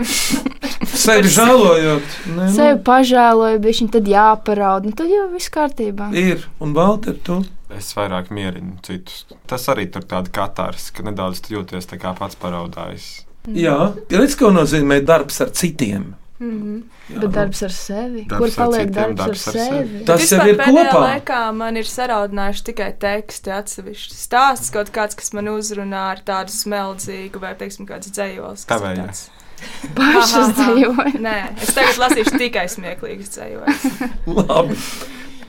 sevi 1.04 1.30
žēlojot. 1.30 2.10
Ne, 2.34 2.48
nu, 2.48 2.50
Sevi 2.56 2.82
pažēloju, 2.90 3.62
bet 3.62 3.78
viņi 3.78 3.94
tad 3.94 4.10
jāparaud. 4.10 4.90
Nu, 4.90 4.96
tad 4.96 5.10
jau 5.12 5.28
viss 5.36 5.52
kārtībā. 5.54 6.10
Ir, 6.18 6.48
un 6.58 6.74
Valter, 6.74 7.14
tu. 7.14 7.40
Es 7.76 7.92
vairāk 7.94 8.30
mierinu 8.34 8.78
citus. 8.82 9.24
Tas 9.46 9.66
arī 9.70 9.86
tur 9.92 10.02
tāda 10.10 10.30
katārs, 10.34 10.88
ka 10.92 11.02
nedaudz 11.06 11.40
jūties 11.52 11.86
tā 11.90 11.98
kā 12.02 12.14
pats 12.18 12.34
paraudājis. 12.40 13.10
Jā, 13.56 13.76
redz, 14.10 14.34
ko 14.36 14.50
nozīmē 14.52 15.00
darbs 15.06 15.40
ar 15.40 15.52
citiem. 15.56 16.14
Mhm. 16.40 16.76
Bet 17.20 17.32
darbs 17.34 17.60
ar 17.66 17.72
sevi. 17.74 18.22
Darbs 18.28 18.40
Kur 18.56 18.64
paliek 18.64 18.88
citiem, 18.88 18.94
darbs, 18.94 19.18
darbs 19.20 19.42
ar 19.48 19.54
ar 19.54 19.58
sevi. 19.60 19.88
sevi? 19.88 20.04
Tas 20.08 20.30
jau 20.30 20.38
ir 20.48 20.56
pēdējā 20.56 20.84
kopā. 20.92 21.00
laikā 21.06 21.40
man 21.56 21.76
ir 21.76 21.84
saraudinājuši 21.90 22.64
tikai 22.70 22.88
teksti 23.02 23.52
atsevišķi. 23.56 24.16
Stāsts 24.16 24.70
kaut 24.72 24.90
kāds, 24.94 25.16
kas 25.20 25.32
man 25.36 25.50
uzrunā 25.52 26.04
ar 26.14 26.22
tādu 26.24 26.54
smeldzīgu, 26.54 27.40
vai, 27.42 27.54
teiksim, 27.60 27.86
kāds 27.86 28.08
dzējos. 28.10 28.64
ir 28.64 28.70
Tavējā. 28.72 29.06
tāds- 29.06 29.28
Pašas 29.98 30.54
dzīvoju. 30.56 31.20
Nē, 31.20 31.36
es 31.60 31.74
tagad 31.76 31.98
lasīšu 32.00 32.38
tikai 32.40 32.64
smieklīgas 32.72 33.34
dzējos. 33.36 33.88
Labi. 34.40 34.76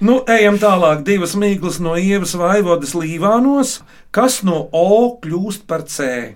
Nu, 0.02 0.20
ejam 0.30 0.58
tālāk. 0.62 1.04
Divas 1.06 1.36
mīklas 1.38 1.78
no 1.84 1.96
ievas 2.00 2.34
vaivodas 2.38 2.96
līvānos. 2.98 3.80
Kas 4.12 4.42
no 4.48 4.64
O 4.74 5.18
kļūst 5.22 5.68
par 5.70 5.86
C? 5.90 6.36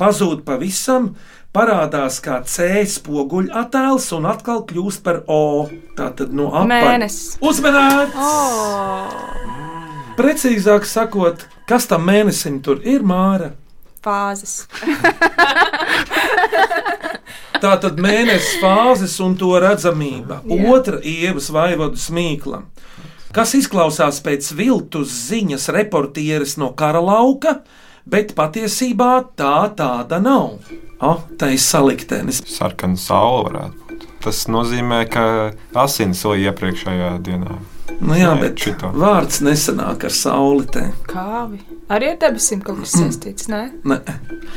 Pazūd 0.00 0.42
pavisam, 0.46 1.12
parādās 1.54 2.18
kā 2.24 2.40
C 2.48 2.82
spoguļu 2.90 3.52
attēls 3.54 4.08
un 4.16 4.26
atkal 4.26 4.64
kļūst 4.66 5.04
par 5.04 5.22
O. 5.30 5.68
Tā 5.98 6.10
tad 6.16 6.32
no 6.34 6.48
apakšas. 6.50 6.72
Mēnesis. 6.72 7.36
Uzmanīts! 7.44 8.16
Oh, 8.16 9.12
Precīzāk 10.18 10.86
sakot, 10.86 11.44
kas 11.68 11.86
tam 11.90 12.08
mēnesim 12.08 12.62
tur 12.64 12.80
ir 12.86 13.04
māra? 13.06 13.52
fāzes. 14.04 14.54
Tā 17.64 17.72
tad 17.80 18.00
mēnesis 18.02 18.58
fāzes 18.60 19.14
un 19.24 19.36
to 19.40 19.54
redzamība. 19.62 20.42
Jā. 20.44 20.58
Otra 20.74 20.98
ievas 21.00 21.48
vaivodu 21.54 22.00
smīkla. 22.00 22.60
Kas 23.34 23.50
izklausās 23.58 24.20
pēc 24.22 24.52
viltus 24.54 25.10
ziņas 25.28 25.66
reportieris 25.74 26.54
no 26.60 26.68
kara 26.78 27.00
lauka, 27.02 27.56
bet 28.06 28.30
patiesībā 28.38 29.10
tā 29.34 29.56
tāda 29.74 30.20
nav. 30.22 30.60
Ah, 31.02 31.18
tā 31.38 31.50
ir 31.56 31.58
saliktenis. 31.58 32.38
Sarkana 32.46 33.00
saule 33.00 33.48
varētu 33.48 33.88
būt. 33.88 34.06
Tas 34.22 34.44
nozīmē, 34.48 35.02
ka 35.10 35.24
asins 35.82 36.22
lija 36.30 36.52
iepriekšējā 36.52 37.10
dienā. 37.26 37.58
Nu 38.00 38.14
jā, 38.16 38.30
Nē, 38.36 38.40
bet 38.40 38.62
šito. 38.62 38.92
vārds 38.94 39.42
nesanāk 39.44 40.06
ar 40.06 40.14
sauli. 40.14 40.64
Te. 40.70 40.86
Kāvi. 41.10 41.60
Arī 41.90 42.14
ar 42.14 42.22
debesīm 42.22 42.62
kaut 42.64 42.84
kas 42.84 42.94
saistīts, 42.96 43.50
ne? 43.50 43.66
Ne. 43.84 43.98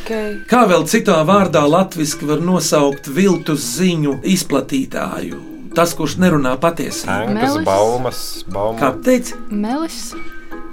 Okay. 0.03 0.37
Kā 0.47 0.63
vēl 0.69 0.85
citā 0.87 1.17
vārdā 1.27 1.65
latviešu 1.67 2.29
var 2.29 2.45
nosaukt 2.45 3.09
viltus 3.09 3.65
ziņu 3.81 4.19
izplatītāju? 4.37 5.56
Tas, 5.77 5.91
kurš 5.93 6.15
nerunā 6.17 6.55
patiesību. 6.57 7.13
Ēnkas, 7.13 7.51
Melis. 7.53 7.65
baumas, 7.67 8.21
baumas. 8.49 8.79
Kā 8.81 8.89
teikt, 9.05 9.35
Melis. 9.53 9.99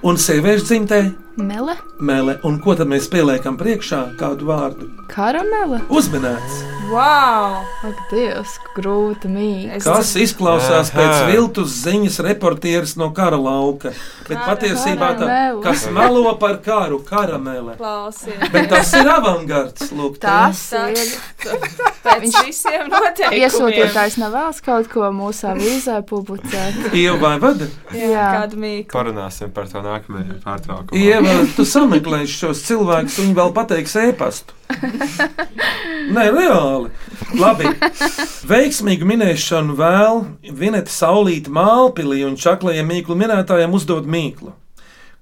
Un 0.04 0.16
sieviešu 0.20 0.64
dzimtē 0.70 1.00
Mele, 1.36 1.76
mele. 1.98 2.38
Un 2.46 2.60
ko 2.62 2.76
tad 2.78 2.90
mēs 2.90 3.10
pieliekam 3.10 3.58
priekšā? 3.58 4.04
Kādu 4.20 4.52
vārdu? 4.52 4.90
karamele. 5.14 5.80
Uzminēts. 5.92 6.62
Wow! 6.90 7.62
Ak, 7.86 8.00
Dievs, 8.10 8.58
grūti 8.76 9.28
mīt. 9.32 9.70
Kas 9.84 10.12
izklausās 10.20 10.90
Aha. 10.92 10.98
pēc 10.98 11.30
viltus 11.32 11.78
ziņas 11.80 12.18
reportieris 12.26 12.94
no 13.00 13.08
kara 13.16 13.38
lauka. 13.40 13.94
Bet 14.28 14.36
patiesībā 14.44 15.10
tā, 15.20 15.28
kas 15.64 15.86
melo 15.94 16.34
par 16.40 16.58
karu, 16.64 17.00
karamele. 17.06 17.78
Klausies! 17.80 18.36
Bet 18.52 18.68
tas 18.72 18.92
ir 18.98 19.08
avangards. 19.10 19.88
Lūk. 19.96 20.18
Tas 20.22 20.60
ir. 20.92 21.16
pēc 22.04 22.38
visiem 22.44 22.90
noteikumiem. 22.92 23.46
Iesūtītājs 23.46 24.18
nevēlas 24.20 24.60
kaut 24.64 24.90
ko 24.92 25.08
mūsu 25.14 25.48
avīzē 25.54 26.00
publicēt. 26.08 26.90
Ieva 26.92 27.16
vai 27.22 27.34
vada? 27.42 27.70
Jā, 27.96 28.28
kādu 28.40 28.60
mīklu. 28.60 28.90
Parunāsim 28.92 29.52
par 29.56 29.70
to 29.72 29.84
nākamajā 29.84 30.38
pārtraukumā. 30.44 31.00
Tu 31.54 31.64
sameklēsi 31.68 32.34
šos 32.34 32.60
cilvēkus, 32.66 33.20
viņi 33.22 33.36
vēl 33.36 33.52
pateiks 33.56 33.94
ēpastu. 34.00 34.56
Nē, 36.14 36.24
reāli. 36.34 36.90
Labi. 37.38 37.70
Veiksmīgu 38.50 39.06
minēšanu 39.08 39.76
vēl 39.78 40.24
Vineta 40.58 40.92
Saulīta 40.92 41.52
Mālpilī 41.54 42.24
un 42.26 42.36
čaklajiem 42.40 42.90
mīklu 42.90 43.16
minētājiem 43.20 43.76
uzdod 43.76 44.10
mīklu. 44.10 44.52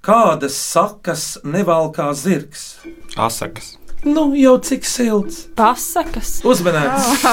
Kādas 0.03 0.57
sakas 0.59 1.37
nevalkā 1.47 2.09
zirgs? 2.19 2.81
Asakas. 3.15 3.77
Nu, 4.03 4.33
jau 4.35 4.57
cik 4.59 4.83
silts. 4.83 5.45
Pasakas. 5.55 6.41
Uzmanīts. 6.43 7.23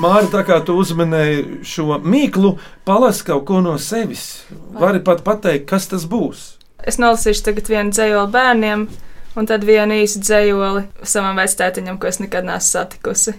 Māri, 0.00 0.30
tā 0.32 0.40
kā 0.48 0.56
tu 0.64 0.78
uzmanēji 0.80 1.60
šo 1.68 1.98
mīklu, 2.00 2.54
palas 2.88 3.20
kaut 3.26 3.44
ko 3.50 3.60
no 3.60 3.76
sevis. 3.76 4.46
Vari 4.72 5.04
pat 5.04 5.20
pateikt, 5.26 5.68
kas 5.68 5.90
tas 5.92 6.08
būs. 6.08 6.53
Es 6.84 7.00
nolasīšu 7.00 7.46
tagad 7.48 7.70
vienu 7.72 7.94
dzējoli 7.94 8.32
bērniem. 8.34 8.86
Un 9.34 9.48
tad 9.50 9.64
vienu 9.66 9.96
īsu 9.98 10.20
dzējoli 10.22 10.84
savam 11.02 11.34
vectētiņam, 11.40 11.96
ko 11.98 12.06
es 12.06 12.20
nekad 12.22 12.46
neesmu 12.46 12.68
satikusi. 12.68 13.34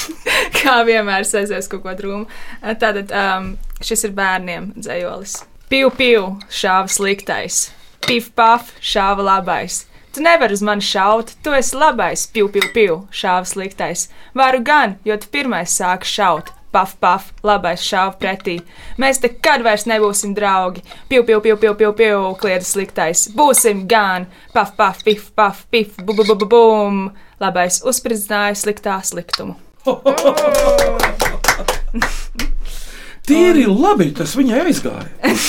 Kā 0.56 0.78
vienmēr 0.88 1.26
es 1.26 1.34
aizies 1.36 1.68
kaut 1.68 1.82
ko 1.84 1.92
drūmu. 1.98 2.24
Tātad 2.80 3.12
um, 3.12 3.50
šis 3.84 4.06
ir 4.08 4.14
bērniem 4.16 4.70
dzējolis. 4.78 5.42
Piu, 5.68 5.90
piu, 5.92 6.30
šāva 6.48 6.88
sliktais. 6.88 7.66
Pif, 8.06 8.30
paf, 8.36 8.72
šāva 8.80 9.24
labais. 9.26 9.82
Tu 10.14 10.24
nevari 10.24 10.56
uz 10.56 10.62
mani 10.64 10.84
šaut, 10.84 11.32
tu 11.42 11.52
esi 11.56 11.76
labais, 11.76 12.24
piu, 12.30 12.48
piu, 12.52 12.64
piu, 12.72 12.98
šāva 13.12 13.48
sliktais. 13.50 14.06
Varu 14.38 14.60
gan, 14.64 14.96
jo 15.04 15.16
tu 15.20 15.28
pirmais 15.32 15.72
sāki 15.76 16.08
šaut. 16.08 16.54
Paf, 16.74 16.96
paf, 16.98 17.28
labais 17.46 17.78
šāva 17.86 18.16
pretī. 18.18 18.56
Mēs 18.98 19.20
nekad 19.22 19.62
vairs 19.62 19.84
nebūsim 19.86 20.32
draugi. 20.34 20.82
Piu, 21.06 21.22
piu, 21.22 21.38
piu, 21.44 21.54
piu, 21.60 21.76
piu, 21.78 21.92
piu 21.94 22.32
kliedz 22.40 22.72
sliktais. 22.74 23.28
Būsim 23.36 23.84
gan. 23.90 24.26
Paf, 24.50 24.74
paf, 24.74 25.04
pif, 25.06 25.30
paf, 25.38 25.62
pif, 25.70 25.94
bu, 26.02 26.18
bu, 26.18 26.26
bu, 26.26 26.34
bu, 26.40 26.46
bum. 26.50 26.98
Labais 27.38 27.78
uzspridzināja 27.86 28.58
sliktā 28.58 28.98
sliktumu. 29.06 29.54
Tīri 33.24 33.64
labi, 33.70 34.10
tas 34.12 34.34
viņai 34.36 34.64
aizgāja. 34.66 35.06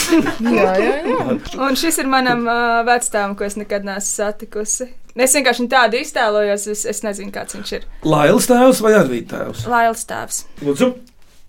jā, 0.60 0.70
jā, 0.80 0.94
jā. 1.10 1.24
Un 1.66 1.76
šis 1.80 1.98
ir 2.04 2.08
manam 2.12 2.46
uh, 2.46 2.84
vecātam, 2.88 3.34
ko 3.36 3.48
es 3.48 3.58
nekad 3.60 3.84
neesmu 3.88 4.14
satikusi. 4.14 4.88
Es 5.16 5.36
vienkārši 5.36 5.66
tādu 5.72 6.00
iztēlojos, 6.00 6.68
es, 6.72 6.86
es 6.92 7.02
nezinu, 7.04 7.32
kāds 7.36 7.56
viņš 7.56 7.70
ir. 7.78 7.84
Lailas 8.08 8.48
tēvs 8.52 8.82
vai 8.84 8.94
Arvīts 8.98 9.32
tēvs? 9.32 9.62
Lails 9.72 10.04
tēvs. 10.08 10.40
Lūdzu, 10.64 10.90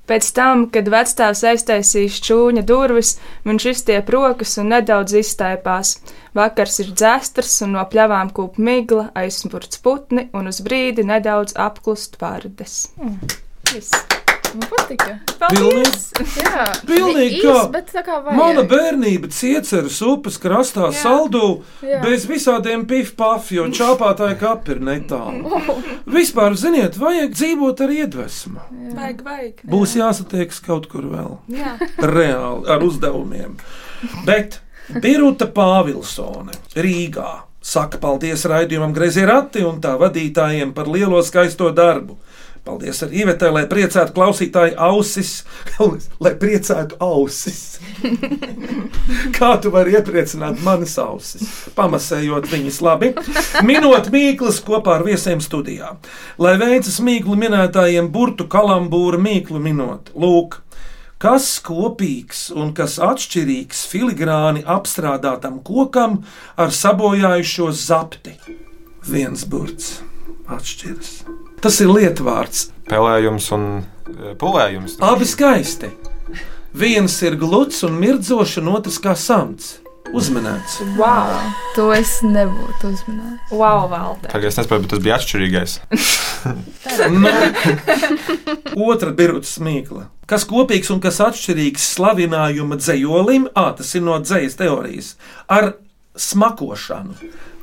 Pēc 0.07 0.29
tam, 0.37 0.67
kad 0.71 0.87
vecāks 0.93 1.43
aiztaisīja 1.51 2.13
šķūņa 2.17 2.63
durvis, 2.67 3.17
viņš 3.47 3.69
izstiep 3.73 4.11
rokas 4.15 4.55
un 4.63 4.71
nedaudz 4.75 5.17
izstaipās. 5.19 5.97
Vakars 6.37 6.79
ir 6.85 6.93
dzēstrs 6.95 7.63
un 7.67 7.75
no 7.79 7.87
pļavām 7.91 8.31
kūp 8.37 8.61
migla, 8.63 9.09
aizsmurts 9.19 9.83
putni 9.83 10.29
un 10.37 10.53
uz 10.53 10.63
brīdi 10.63 11.07
nedaudz 11.07 11.59
apklust 11.59 12.21
vārdes. 12.23 12.85
Mm. 13.01 13.19
Viss. 13.73 14.16
Man 14.55 14.69
patika. 14.71 15.17
Paldies! 15.41 16.05
Jā, 16.41 16.65
Pilnīgi 16.89 17.41
Īs, 17.41 17.45
kā 17.45 17.63
bet 17.75 17.91
tā 17.93 18.03
kā 18.07 18.19
vajag. 18.25 18.37
mana 18.39 18.63
bērnība 18.71 19.29
cieceras 19.35 19.99
upes 20.07 20.39
krastā 20.41 20.87
Jā. 20.89 21.01
saldū 21.03 21.43
Jā. 21.85 21.99
bez 22.05 22.25
visādiem 22.31 22.87
pif-paf, 22.89 23.51
jo 23.53 23.67
čāpātāja 23.75 24.39
kapi 24.41 24.77
ir 24.77 24.81
netālu. 24.89 25.61
Vispār, 26.17 26.57
ziniet, 26.57 26.97
vajag 27.01 27.35
dzīvot 27.37 27.83
ar 27.85 27.95
iedvesmu. 27.99 28.63
Vajag, 28.97 29.25
vajag. 29.27 29.65
Būs 29.69 29.97
jāsatiekas 29.99 30.63
kaut 30.65 30.89
kur 30.93 31.05
vēl. 31.13 31.37
Jā. 31.53 31.75
Reāli 32.01 32.71
ar 32.73 32.87
uzdevumiem. 32.87 33.59
Bet 34.25 34.61
Birta 35.03 35.49
Pāvilsone 35.51 36.55
Rīgā 36.77 37.43
saka 37.67 37.99
paldies 37.99 38.45
raidījumam 38.47 38.93
Grezie 38.95 39.25
rati 39.27 39.65
un 39.67 39.81
tā 39.83 39.97
vadītājiem 39.99 40.71
par 40.77 40.87
lielo 40.87 41.19
skaisto 41.27 41.73
darbu. 41.75 42.15
Paldies 42.67 42.99
arī 43.07 43.21
Ivetē, 43.23 43.53
lai 43.55 43.63
priecātu 43.71 44.11
klausītāju 44.17 44.75
ausis, 44.89 45.45
lai 46.25 46.33
priecātu 46.41 46.99
ausis. 46.99 47.79
Kā 49.37 49.53
tu 49.63 49.71
vari 49.75 49.95
iepriecināt 49.95 50.59
manas 50.67 50.97
ausis, 50.99 51.47
pamasējot 51.79 52.51
viņas 52.51 52.81
labi? 52.83 53.13
Minot 53.67 54.11
mīklas 54.11 54.59
kopā 54.67 54.99
ar 54.99 55.07
viesiem 55.07 55.43
studijā. 55.45 55.95
Lai 56.43 56.57
veicas 56.59 56.99
mīklu 57.07 57.39
minētājiem 57.39 58.11
burtu 58.11 58.49
kalambūru 58.51 59.23
mīklu 59.23 59.63
minot. 59.63 60.11
Lūk, 60.19 60.59
kas 61.23 61.49
kopīgs 61.63 62.49
un 62.51 62.75
kas 62.75 62.99
atšķirīgs 62.99 63.87
filigrāni 63.93 64.67
apstrādātam 64.67 65.63
kokam 65.63 66.25
ar 66.59 66.75
sabojājušo 66.75 67.71
zapti? 67.79 68.35
Viens 69.07 69.47
burts 69.47 70.01
atšķiras. 70.51 71.21
Tas 71.65 71.81
ir 71.81 71.91
lietvārds. 71.91 72.69
Pelējums 72.91 73.49
un 73.57 73.65
e, 73.81 74.35
pulējums. 74.39 74.99
Abi 75.05 75.27
skaisti. 75.29 75.91
Viens 76.77 77.15
ir 77.25 77.39
gluds 77.41 77.81
un 77.87 77.97
mirdzošs, 77.97 78.59
un 78.61 78.75
otrs 78.77 79.01
kā 79.03 79.17
samts. 79.17 79.79
Uzmanīts. 80.15 80.77
Wow! 80.95 81.33
To 81.75 81.89
es 81.95 82.21
nebūtu 82.23 82.93
uzminējis. 82.93 83.49
Wow, 83.51 83.89
Valter! 83.91 84.31
Tagad 84.31 84.53
es 84.53 84.59
nesaprotu, 84.61 84.85
bet 84.85 84.93
tas 84.95 85.03
bija 85.03 85.17
atšķirīgais. 85.19 85.73
Otra 88.91 89.11
birūtas 89.17 89.57
mīkla. 89.65 90.07
Kas 90.31 90.47
kopīgs 90.47 90.93
un 90.95 91.01
kas 91.03 91.19
atšķirīgs 91.25 91.89
slavinājuma 91.97 92.79
dzējolim, 92.79 93.49
ah, 93.59 93.73
tas 93.79 93.91
ir 93.99 94.07
no 94.07 94.21
dzējas 94.23 94.59
teorijas, 94.61 95.11
ar 95.51 95.75
smakošanu. 96.17 97.15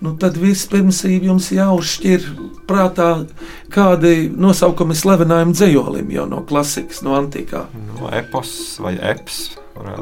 Nu, 0.03 0.15
tad 0.19 0.35
vispirms 0.35 1.03
jums 1.07 1.47
jāuzšķir 1.55 2.25
prātā, 2.67 3.25
kādi 3.71 4.27
nosaukumi 4.35 4.95
slavenājuma 4.99 5.55
dzējolim 5.55 6.09
jau 6.11 6.25
no 6.27 6.41
klasikas, 6.49 6.99
no 7.05 7.15
antīkā. 7.15 7.65
No 7.99 8.09
epos 8.11 8.79
vai 8.83 8.97
eps. 8.99 9.53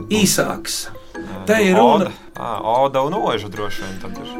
Īsāks. 0.09 0.87
Te 1.45 1.59
ir 1.63 1.75
runa 1.77 2.07
Oda. 2.07 2.11
Ā, 2.41 2.49
Oda 2.81 3.01
un 3.05 3.13
oža 3.13 3.47
droši 3.51 3.83
vien. 3.83 3.99
tad 4.01 4.17
ir. 4.17 4.31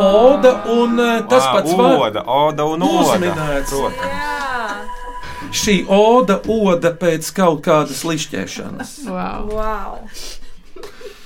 Oda 0.00 0.52
un 0.72 0.96
tas 1.28 1.44
pats 1.52 1.72
var- 1.76 1.98
Oda, 2.08 2.22
oda 2.26 2.64
un 2.64 2.82
oda. 2.82 3.02
Uzminēts. 3.18 3.70
Protams. 3.70 5.52
Šī 5.52 5.84
oda, 5.88 6.40
oda 6.48 6.90
pēc 6.94 7.28
kaut 7.34 7.60
kādas 7.62 8.02
lišķēšanas. 8.04 8.96
Wow. 9.06 9.48
wow. 9.52 9.98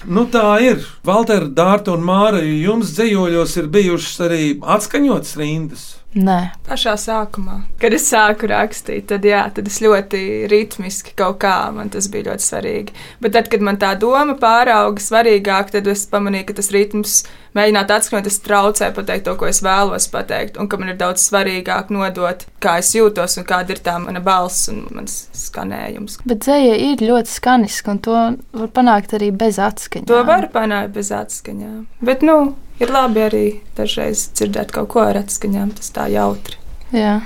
Nu, 0.08 0.24
tā 0.32 0.56
ir. 0.64 0.84
Valter, 1.04 1.44
Dārta 1.52 1.92
un 1.92 2.04
Māra, 2.04 2.40
jums 2.40 2.94
dzējoļos 2.96 3.56
ir 3.60 3.66
bijušas 3.72 4.20
arī 4.24 4.44
atskaņotas 4.76 5.36
rindas. 5.36 5.82
Nē, 6.10 6.38
Pašā 6.66 6.96
sākumā, 6.98 7.60
kad 7.78 7.94
es 7.94 8.08
sāku 8.10 8.48
rakstīt, 8.50 9.04
tad, 9.12 9.22
jā, 9.26 9.44
tad 9.54 9.68
es 9.70 9.76
ļoti 9.78 10.48
ritmiski 10.50 11.12
kaut 11.14 11.36
kā 11.44 11.54
man 11.70 11.92
tas 11.94 12.08
bija 12.10 12.32
ļoti 12.32 12.42
svarīgi. 12.42 12.94
Bet 13.22 13.36
tad, 13.36 13.46
kad 13.52 13.62
man 13.62 13.78
tā 13.78 13.92
doma 13.94 14.34
pārauga 14.40 14.98
svarīgāk, 14.98 15.70
tad 15.70 15.86
es 15.90 16.02
pamanīju, 16.10 16.48
ka 16.48 16.56
tas 16.58 16.72
ritms 16.74 17.12
mēģināt 17.54 17.92
atskaņot, 17.94 18.26
tas 18.26 18.38
traucē 18.42 18.88
pateikt 18.96 19.28
to, 19.28 19.36
ko 19.38 19.46
es 19.46 19.62
vēlos 19.62 20.08
pateikt, 20.10 20.58
un 20.58 20.66
ka 20.70 20.80
man 20.80 20.90
ir 20.90 20.98
daudz 20.98 21.22
svarīgāk 21.28 21.92
nodot, 21.94 22.42
kā 22.58 22.80
es 22.82 22.90
jūtos 22.96 23.38
un 23.38 23.46
kāda 23.46 23.76
ir 23.76 23.82
tā 23.86 23.94
mana 24.02 24.22
balss 24.24 24.66
un 24.72 24.88
mans 24.90 25.20
skanējums. 25.36 26.18
bet 26.26 26.42
dzēja 26.42 26.74
ir 26.88 27.04
ļoti 27.06 27.36
skaniska, 27.36 27.94
un 27.94 28.02
to 28.02 28.16
var 28.58 28.74
panākt 28.74 29.14
arī 29.14 29.30
bez 29.30 29.62
atskaņas. 29.62 30.10
To 30.10 30.24
var 30.26 30.50
panākt 30.50 30.90
bez 30.98 31.14
atskaņām. 31.14 31.86
Bet, 32.02 32.26
nu, 32.26 32.56
ir 32.80 32.92
labi 32.94 33.22
arī 33.26 33.44
dažreiz 33.78 34.28
dzirdēt 34.34 34.72
kaut 34.74 34.90
ko 34.94 35.04
ar 35.04 35.20
atskaņām, 35.22 35.76
tas 35.78 35.92
tā 35.94 36.08
jautri. 36.12 36.58
Jā. 36.90 37.20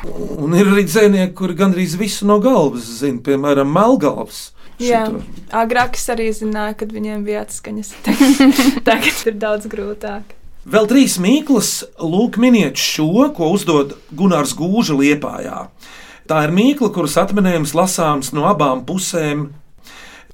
Un 0.45 0.53
ir 0.59 0.69
arī 0.69 0.85
dzēnieki, 0.85 1.33
kuri 1.39 1.57
gandrīz 1.57 1.97
visu 1.97 2.29
no 2.29 2.37
galvas 2.45 2.85
zina, 3.01 3.23
piemēram, 3.25 3.71
melngalvs. 3.73 4.51
Jā, 4.83 5.05
Šito. 5.07 5.23
agrāk 5.55 5.97
es 5.97 6.09
arī 6.11 6.29
zināju, 6.35 6.77
kad 6.83 6.93
viņiem 6.93 7.23
bija 7.25 7.45
atskaņas. 7.47 7.93
Tagad, 8.05 8.59
tagad 8.89 9.23
ir 9.31 9.39
daudz 9.41 9.71
grūtāk. 9.71 10.35
Vēl 10.65 10.89
trīs 10.89 11.19
mīklas, 11.21 11.73
lūk, 12.01 12.39
miniet 12.41 12.81
šo, 12.81 13.29
ko 13.37 13.51
uzdod 13.55 13.99
Gunārs 14.17 14.55
Gūža 14.57 14.97
liepājā. 14.97 15.67
Tā 16.29 16.45
ir 16.47 16.55
mīkla, 16.57 16.89
kuras 16.93 17.19
atminējums 17.21 17.75
lasāms 17.77 18.33
no 18.37 18.49
abām 18.49 18.81
pusēm. 18.89 19.51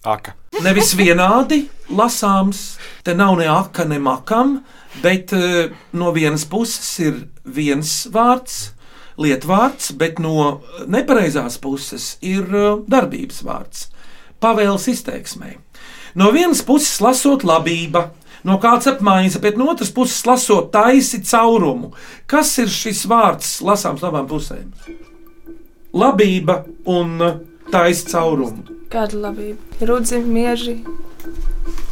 Aka. 0.06 0.36
Nevis 0.58 0.96
vienādi 0.98 1.62
lasāms, 1.94 2.74
te 3.06 3.14
nav 3.14 3.36
ne 3.38 3.46
aka, 3.48 3.84
ne 3.86 4.00
makam, 4.02 4.56
bet 5.00 5.30
eh, 5.32 5.70
no 5.96 6.10
vienas 6.12 6.42
puses 6.50 6.88
ir 7.00 7.20
viens 7.46 7.92
vārds, 8.12 8.72
lietvārds, 9.20 9.92
bet 10.00 10.18
no 10.18 10.58
nepareizās 10.90 11.56
puses 11.62 12.16
ir 12.20 12.50
eh, 12.50 12.82
darbības 12.90 13.38
vārds, 13.46 13.86
pavēles 14.42 14.88
izteiksmē. 14.90 15.54
No 16.18 16.32
vienas 16.34 16.64
puses 16.66 16.98
lasot 17.00 17.46
labība, 17.46 18.08
no 18.44 18.58
kāds 18.60 18.90
apmaiņas, 18.90 19.38
bet 19.40 19.56
no 19.56 19.70
otras 19.70 19.94
puses 19.94 20.26
lasot 20.26 20.72
taisi 20.74 21.22
caurumu. 21.30 21.94
Kas 22.26 22.56
ir 22.58 22.68
šis 22.74 23.06
vārds 23.08 23.60
lasāms 23.64 24.02
no 24.02 24.10
abām 24.10 24.28
pusēm? 24.28 24.74
Labība 25.94 26.64
un 26.90 27.16
eh, 27.22 27.40
taisi 27.70 28.10
caurumu. 28.10 28.79
Kāda 28.90 29.20
labība? 29.22 29.86
Rudzi, 29.86 30.18
mieži, 30.26 30.80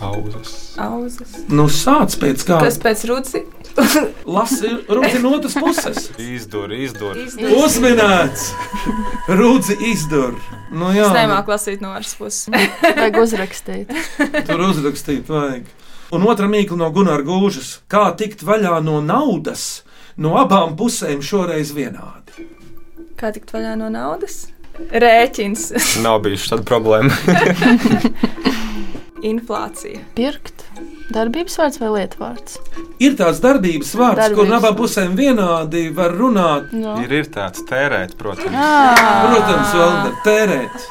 Auzas. 0.03 0.75
auzas. 0.79 1.37
Nu, 1.51 1.67
sāc 1.71 2.15
pēc 2.19 2.43
kā. 2.47 2.59
Kas 2.63 2.79
pēc 2.83 3.05
rudzi? 3.11 3.43
Lasi, 4.37 4.71
rūti 4.91 5.21
no 5.23 5.33
otras 5.37 5.55
puses. 5.59 6.09
Izdur, 6.23 6.73
izdur. 6.75 7.19
Uzminēts! 7.59 8.49
Rūdzi 9.31 9.77
izdur. 9.93 10.35
Nu, 10.75 10.91
jā, 10.95 11.07
Es 11.07 11.15
nemāku 11.21 11.55
lasīt 11.55 11.83
no 11.85 11.93
otras 11.95 12.15
puses. 12.19 12.49
Vajag 12.83 13.21
uzrakstīt. 13.23 13.95
tur 14.51 14.65
uzrakstīt 14.69 15.31
vajag. 15.31 15.71
Un 16.15 16.25
otra 16.27 16.49
mīkla 16.51 16.79
no 16.83 16.91
Gunārs 16.95 17.27
Gūžas. 17.27 17.73
Kā 17.91 18.09
tikt 18.19 18.43
vaļā 18.47 18.79
no 18.83 18.99
naudas? 19.05 19.85
No 20.19 20.35
abām 20.41 20.75
pusēm 20.79 21.23
šoreiz 21.23 21.71
vienādi. 21.77 22.49
Kā 23.19 23.31
tikt 23.35 23.53
vaļā 23.55 23.77
no 23.79 23.91
naudas? 23.93 24.49
Rēķins, 24.79 25.71
Nav 26.07 26.23
bijuši 26.27 26.55
tāda 26.55 26.67
problēma. 26.69 27.15
inflācija. 29.29 29.99
Pirkt. 30.15 30.63
Darbības 31.09 31.57
vārds 31.59 31.79
vai 31.81 31.89
lietvārds? 31.95 32.59
Ir 33.01 33.15
tāds 33.19 33.41
darbības 33.43 33.95
vārds, 33.97 34.21
Darbības 34.21 34.37
kur 34.37 34.51
no 34.51 34.59
abām 34.61 34.77
pusēm 34.77 35.15
vienādi 35.19 35.87
var 35.97 36.13
runāt. 36.15 36.69
Jā. 36.77 36.99
ir, 37.03 37.15
ir 37.23 37.31
tāds 37.33 37.65
tērēt, 37.69 38.13
protams. 38.21 38.53
Protams, 38.53 39.73
vēl 39.73 40.13
tērēt. 40.27 40.89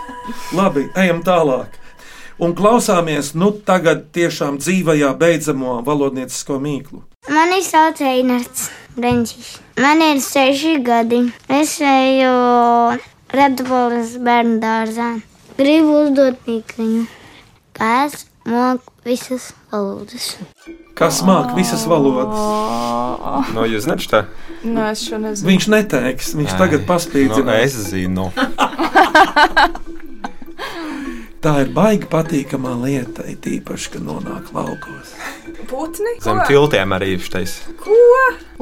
Labi, 0.57 0.87
ejam 0.97 1.21
tālāk. 1.25 1.77
Un 2.41 2.53
klausāmies, 2.57 3.31
nu 3.37 3.51
tagad 3.65 4.09
tiešām 4.13 4.57
dzīvajā 4.61 5.13
beidzamo 5.17 5.79
valodniecisko 5.85 6.57
mīklu. 6.61 7.01
Mani 7.33 7.61
sauc 7.65 8.01
Einards 8.05 8.67
Breņķis. 8.97 9.49
Man 9.81 10.01
ir 10.01 10.21
seši 10.25 10.79
gadi. 10.85 11.21
Es 11.53 11.77
eju 11.85 12.33
Redbolas 13.33 14.15
bērnu 14.23 14.59
dārzā. 14.63 15.09
Gribu 15.57 16.03
uzdot 16.05 16.39
mīkliņu. 16.47 17.05
Kas 17.77 18.25
mok 18.47 18.81
visas 19.05 19.51
valodas? 19.71 20.37
Kas 20.97 21.19
māca 21.25 21.53
visas 21.53 21.83
valodas? 21.89 22.39
No 23.53 23.65
jūs 23.69 23.85
nečtā? 23.89 24.23
Nu, 24.63 24.81
es 24.87 25.03
šo 25.05 25.19
nezinu. 25.21 25.51
Viņš 25.51 25.67
neteiks, 25.69 26.31
viņš 26.39 26.55
Ai, 26.55 26.59
tagad 26.63 26.87
paspīdzinās. 26.89 27.45
Nu, 27.45 27.53
es 27.53 27.75
zinu. 27.91 28.31
Tā 31.43 31.53
ir 31.61 31.69
baigi 31.75 32.07
patīkamā 32.09 32.73
lieta, 32.81 33.27
it 33.29 33.45
īpaši, 33.45 33.91
kad 33.93 34.01
nonāk 34.07 34.49
laukos. 34.55 35.13
Putni? 35.69 36.15
Zem 36.23 36.41
tiltiem 36.49 36.95
arī 36.97 37.13
štais. 37.21 37.59
Ko? 37.83 37.93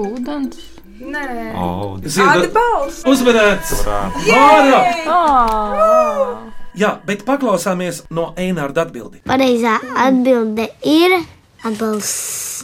Ūdens. 0.04 0.75
Nē. 0.96 1.52
Oh, 1.60 1.98
Atbalsts. 2.00 3.04
Urā. 3.04 3.98
Māra! 4.24 4.80
Oh. 5.12 6.52
Jā, 6.76 6.94
bet 7.08 7.26
paklausāmies 7.28 8.04
no 8.16 8.30
Einārda 8.40 8.86
atbildi. 8.86 9.22
Pareizā 9.28 9.76
atbilde 10.00 10.70
ir 10.88 11.18
atbalsts. 11.66 12.64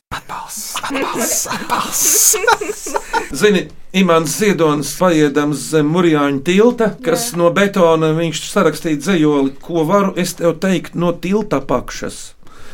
Zini, 3.36 3.65
Imants 4.00 4.38
Ziedonis 4.39 4.94
paiedams 5.00 5.67
zem 5.74 5.91
Mūrjāņa 5.91 6.44
tilta, 6.48 6.91
kas 7.04 7.32
Jā. 7.32 7.39
no 7.41 7.52
betona 7.56 8.13
viņš 8.15 8.46
sarakstīja 8.52 9.02
dzējoli, 9.02 9.58
ko 9.63 9.84
varu 9.88 10.15
es 10.20 10.36
tev 10.39 10.56
teikt 10.63 10.96
no 10.96 11.12
tilta 11.12 11.60
apakšas. 11.60 12.22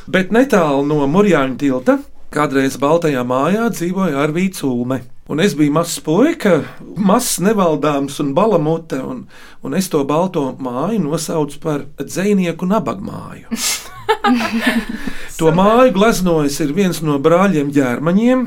Bet 0.05 0.29
netālu 0.33 0.85
no 0.85 1.01
Mūrjāņa 1.09 1.57
tilta 1.61 1.99
kādreiz 2.33 2.77
Baltajā 2.81 3.23
mājā 3.25 3.69
dzīvoja 3.73 4.25
Arvīts 4.25 4.65
Ulme. 4.67 5.01
Un 5.27 5.41
es 5.43 5.57
biju 5.59 5.73
mazs 5.75 5.99
puika, 5.99 6.61
mazs, 6.95 7.41
nevaldāms 7.43 8.21
un 8.23 8.31
balamute, 8.35 9.01
un, 9.03 9.25
un 9.61 9.75
es 9.75 9.89
to 9.91 10.05
balto 10.07 10.45
māju 10.63 11.01
nosaucu 11.03 11.59
par 11.63 11.83
dzinieku 11.99 12.69
nabagmāju. 12.69 13.51
To 15.37 15.51
māju 15.53 15.91
gleznojas 15.93 16.55
ir 16.63 16.71
viens 16.73 17.01
no 17.03 17.17
brāļiem 17.21 17.73
ģērmaņiem. 17.75 18.45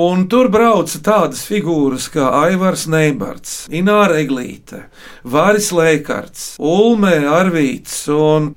Un 0.00 0.26
tur 0.30 0.50
brauca 0.52 1.00
tādas 1.02 1.40
figūras 1.48 2.08
kā 2.14 2.28
Aivars 2.44 2.84
Neibards, 2.90 3.54
Ināra 3.74 4.20
Eglīte, 4.22 4.84
Vāris 5.26 5.72
Leikards, 5.74 6.52
Ulmē 6.58 7.16
Arvīts. 7.26 8.04
Un, 8.14 8.52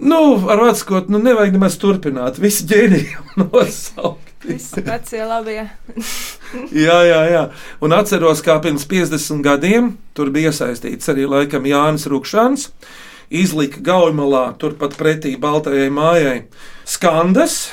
nu, 0.00 0.22
ar 0.48 0.64
atskot, 0.70 1.12
nu, 1.12 1.20
nevajag 1.20 1.58
nemaz 1.58 1.76
turpināt. 1.82 2.40
Visi 2.40 2.68
ģēniji 2.70 3.18
nosaukt. 3.42 4.31
Visi 4.42 4.82
vecie 4.82 5.22
labie. 5.26 5.62
Jā, 6.84 6.98
jā, 7.08 7.20
jā. 7.32 7.42
Un 7.80 7.94
atceros, 7.96 8.42
kā 8.44 8.58
pirms 8.60 8.84
50 8.90 9.40
gadiem 9.44 9.94
tur 10.12 10.28
bija 10.34 10.50
iesaistīts 10.50 11.08
arī 11.08 11.24
laikam 11.30 11.64
Jānis 11.64 12.04
Rukšāns. 12.10 12.66
Izlika 13.32 13.80
gaujamalā, 13.80 14.50
turpat 14.60 14.98
pretī 14.98 15.32
Baltajai 15.40 15.88
mājai, 15.88 16.34
skandas, 16.84 17.70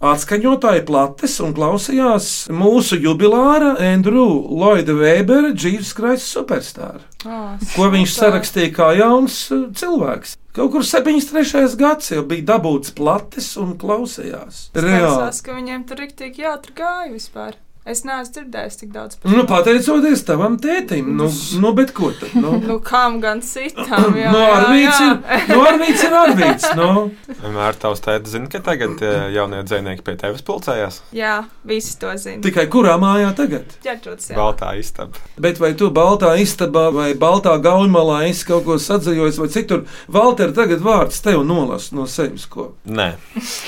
atskaņotāji 0.00 0.84
plates 0.86 1.34
un 1.42 1.56
klausījās 1.56 2.28
mūsu 2.54 3.00
jubilāra 3.02 3.74
Andrew 3.90 4.38
Lloyda 4.48 4.94
Webera 4.96 5.50
dzīves 5.50 5.90
kraisa 5.98 6.28
superstāra. 6.38 7.02
Oh, 7.26 7.58
Ko 7.74 7.90
viņš 7.92 8.14
sarakstīja 8.14 8.70
kā 8.78 8.92
jauns 9.00 9.42
uh, 9.50 9.66
cilvēks. 9.76 10.38
Kaut 10.50 10.72
kur 10.74 10.82
73. 10.82 11.76
gads 11.78 12.10
jau 12.10 12.24
bija 12.26 12.48
dabūts 12.48 12.90
plates 12.98 13.52
un 13.60 13.76
klausījās. 13.78 14.64
Reāli. 14.74 14.96
Reāli. 14.98 15.42
ka 15.46 15.54
viņiem 15.54 15.84
tur 15.86 16.02
rīktīgi 16.02 16.42
jātur 16.42 16.74
gāja 16.80 17.12
vispār. 17.12 17.54
Es 17.88 18.02
neesmu 18.04 18.34
dzirdējis 18.34 18.74
tik 18.76 18.90
daudz 18.92 19.16
par 19.16 19.32
Nu, 19.32 19.42
pateicoties 19.48 20.20
tavam 20.28 20.58
tētim, 20.60 21.06
nu, 21.16 21.30
nu 21.62 21.70
bet 21.74 21.94
ko 21.96 22.10
tad? 22.12 22.34
Nu? 22.36 22.50
Nu, 22.70 22.76
kam 22.84 23.16
gan 23.22 23.40
citam? 23.40 24.12
Jā, 24.20 24.28
Nu, 24.34 24.42
Arvīts 24.44 24.98
ir, 25.00 25.14
nu, 25.48 25.56
Arvīts 25.64 26.02
ir 26.04 26.16
Arvīts. 26.18 26.66
Nu. 26.76 26.88
Vienmēr 27.30 27.78
tavs 27.80 28.02
tēta 28.04 28.28
zina, 28.28 28.50
ka 28.52 28.60
tagad 28.66 29.00
eh, 29.00 29.30
jaunie 29.34 29.62
dzinieki 29.64 30.04
pie 30.06 30.14
tevis 30.20 30.44
pulcējās. 30.46 31.00
jā, 31.16 31.38
visi 31.64 31.96
to 32.02 32.12
zina. 32.20 32.42
Tikai 32.44 32.66
kurā 32.70 32.98
mājā 33.00 33.32
tagad? 33.38 33.72
Ķerčots, 33.82 34.28
jā. 34.34 34.36
Baltā 34.38 34.74
istaba. 34.78 35.16
Bet 35.40 35.58
vai 35.62 35.72
tu 35.74 35.88
Baltā 35.90 36.34
istabā 36.44 36.84
vai 36.94 37.08
Baltā 37.18 37.56
gaujmalā 37.64 38.20
esi 38.28 38.44
kaut 38.50 38.68
ko 38.68 38.76
sadzījis 38.76 39.40
vai 39.40 39.48
citur? 39.56 39.86
Valter, 40.12 40.52
tagad 40.54 40.84
vārds 40.84 41.24
tev 41.24 41.40
nolas 41.48 41.90
no 41.96 42.04
sevis 42.06 42.44
ko. 42.52 42.74
Nē, 42.84 43.14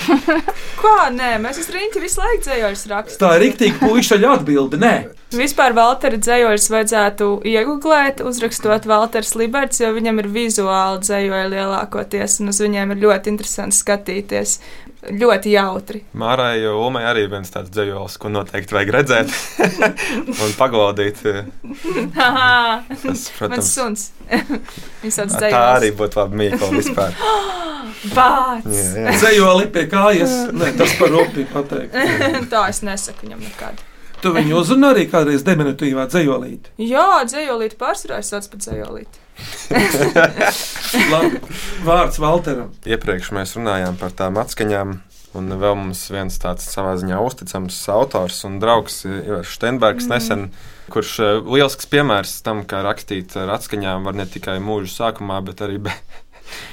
Kā? 0.83 1.09
Nē, 1.15 1.35
mēs 1.43 1.59
uz 1.63 1.69
rīņķi 1.73 2.01
visu 2.03 2.21
laiku 2.21 2.43
dzējoļus 2.47 2.85
rakstām. 2.91 3.21
Tā 3.23 3.29
ir 3.37 3.43
rīktīgi 3.47 3.79
puišaļa 4.03 4.31
atbilde, 4.37 4.79
nē. 4.83 4.93
Vispār 5.33 5.73
Valtera 5.77 6.19
dzējoļus 6.21 6.67
vajadzētu 6.75 7.27
iegūglēt, 7.49 8.21
uzrakstot 8.27 8.85
Valters 8.91 9.31
Liberts, 9.39 9.81
jo 9.81 9.93
viņam 9.95 10.19
ir 10.21 10.29
vizuāli 10.35 11.01
dzējoļi 11.07 11.53
lielākoties, 11.55 12.41
un 12.43 12.51
uz 12.53 12.59
viņiem 12.61 12.93
ir 12.97 13.01
ļoti 13.07 13.33
interesanti 13.33 13.79
skatīties. 13.79 14.59
Ļoti 15.03 15.51
jautri. 15.57 16.01
Mārai 16.15 16.61
Ulmai 16.71 17.01
arī 17.11 17.25
viens 17.27 17.51
tāds 17.51 17.73
dzējols, 17.75 18.15
ko 18.23 18.29
noteikti 18.31 18.77
vajag 18.77 18.93
redzēt 18.95 19.33
un 20.45 20.53
pagodīt. 20.55 21.19
Haha, 22.15 22.85
Tas, 22.87 23.03
Mans 23.09 23.25
protams, 23.35 23.73
suns. 23.75 24.05
Viņš 25.03 25.17
sauc 25.17 25.33
tā 25.33 25.41
dzējoļus. 25.41 25.59
arī 25.73 25.91
būtu 25.99 26.21
labi 26.23 26.41
mīkla 26.45 26.71
vispār. 26.77 27.19
Bāc! 28.15 28.69
Jā, 28.71 28.85
jā. 29.09 29.17
Zejoli 29.25 29.67
pie 29.75 29.89
kājas, 29.91 30.37
ne, 30.55 30.71
tas 30.79 30.95
par 31.01 31.11
rupi 31.17 31.49
pateikt. 31.51 31.99
Tā 32.55 32.69
es 32.71 32.85
nesaku 32.87 33.27
viņam 33.27 33.43
nekad. 33.43 33.83
Tu 34.23 34.31
viņu 34.35 34.59
uzrunā 34.61 34.93
arī 34.95 35.09
kādreiz 35.11 35.43
deminutīvā 35.47 36.07
dzējolīt. 36.13 36.69
Jā, 36.79 37.07
dzējolīt 37.27 37.75
pārsvarā 37.81 38.21
es 38.23 38.31
sauc 38.31 38.47
par 38.53 38.63
dzējolīt. 38.63 39.21
Labi, 41.13 41.41
vārds 41.87 42.21
Valteram. 42.23 42.71
Iepriekš 42.87 43.33
mēs 43.35 43.57
runājām 43.59 43.99
par 44.01 44.15
tām 44.17 44.39
atskaņām. 44.43 45.01
Un 45.33 45.49
vēl 45.57 45.77
mums 45.79 46.03
viens 46.13 46.35
tāds 46.37 46.67
savā 46.69 46.93
ziņā 47.01 47.17
uzticams 47.25 47.79
autors 47.89 48.43
un 48.45 48.59
draugs, 48.61 48.99
Ivars 49.09 49.55
Steinbergs, 49.57 50.05
Mm. 50.05 50.11
nesen, 50.13 50.43
kurš 50.93 51.13
eh, 51.25 51.39
lielisks 51.41 51.89
piemērs 51.89 52.35
tam, 52.45 52.67
kā 52.69 52.83
rakstīt 52.85 53.33
ar 53.41 53.55
atskaņām 53.57 54.05
var 54.05 54.19
ne 54.19 54.27
tikai 54.29 54.59
mūža 54.61 54.93
sākumā, 54.93 55.39
bet 55.47 55.65
arī 55.65 55.79
be, 55.89 55.95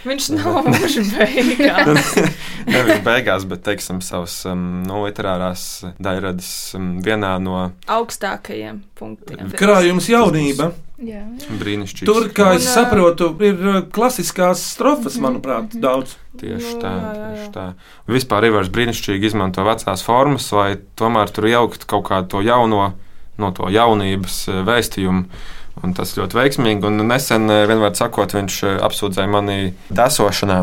Viņš 0.07 0.29
nav 0.37 0.65
mūža 0.73 1.05
beigās. 1.13 2.11
Nevis 2.73 3.01
beigās, 3.05 3.45
bet 3.49 3.63
teiksim, 3.65 4.01
savas 4.05 4.35
um, 4.49 4.83
no 4.87 5.03
literārās 5.05 5.65
daļradas 6.01 6.51
um, 6.79 6.91
vienā 7.05 7.35
no 7.43 7.69
augstākajiem 7.89 8.83
punktiem. 8.99 9.51
Krājums 9.59 10.09
jaunība. 10.11 10.71
Jā, 10.99 11.21
jā. 11.23 11.57
brīnišķīgiem. 11.61 12.07
Tur, 12.09 12.25
kā 12.35 12.49
es 12.57 12.65
Un, 12.67 12.73
saprotu, 12.73 13.29
ir 13.47 13.85
klasiskās 13.95 14.65
strofas, 14.73 15.15
manuprāt, 15.23 15.71
daudz. 15.79 16.17
Tieši 16.39 16.73
Nu, 16.75 16.81
tā, 16.83 16.91
tieši 17.15 17.45
tā. 17.55 17.67
Vispār 18.11 18.43
Rīvārs 18.43 18.71
brīnišķīgi 18.75 19.31
izmanto 19.31 19.63
vecās 19.67 20.03
formas, 20.03 20.49
lai 20.55 20.73
tomēr 20.99 21.31
tur 21.31 21.47
ielikt 21.47 21.87
kaut 21.87 22.03
kādu 22.11 22.27
to 22.35 22.43
jauno, 22.43 22.91
no 23.39 23.51
to 23.55 23.71
jaunības 23.71 24.41
vēstījumu. 24.67 25.23
Un 25.83 25.93
tas 25.95 26.11
ļoti 26.17 26.35
veiksmīgi. 26.35 26.83
Un 26.89 27.07
nesen, 27.07 27.49
eh, 27.49 27.65
vienmēr 27.69 27.95
sakot, 27.95 28.35
viņš 28.35 28.61
eh, 28.67 28.79
apsūdzēja 28.87 29.31
mani 29.31 29.73
dēsošanā. 29.89 30.61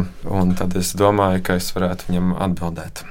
Tad 0.58 0.76
es 0.76 0.92
domāju, 0.92 1.42
ka 1.42 1.60
es 1.60 1.72
varētu 1.72 2.10
viņam 2.10 2.34
atbildēt. 2.48 3.04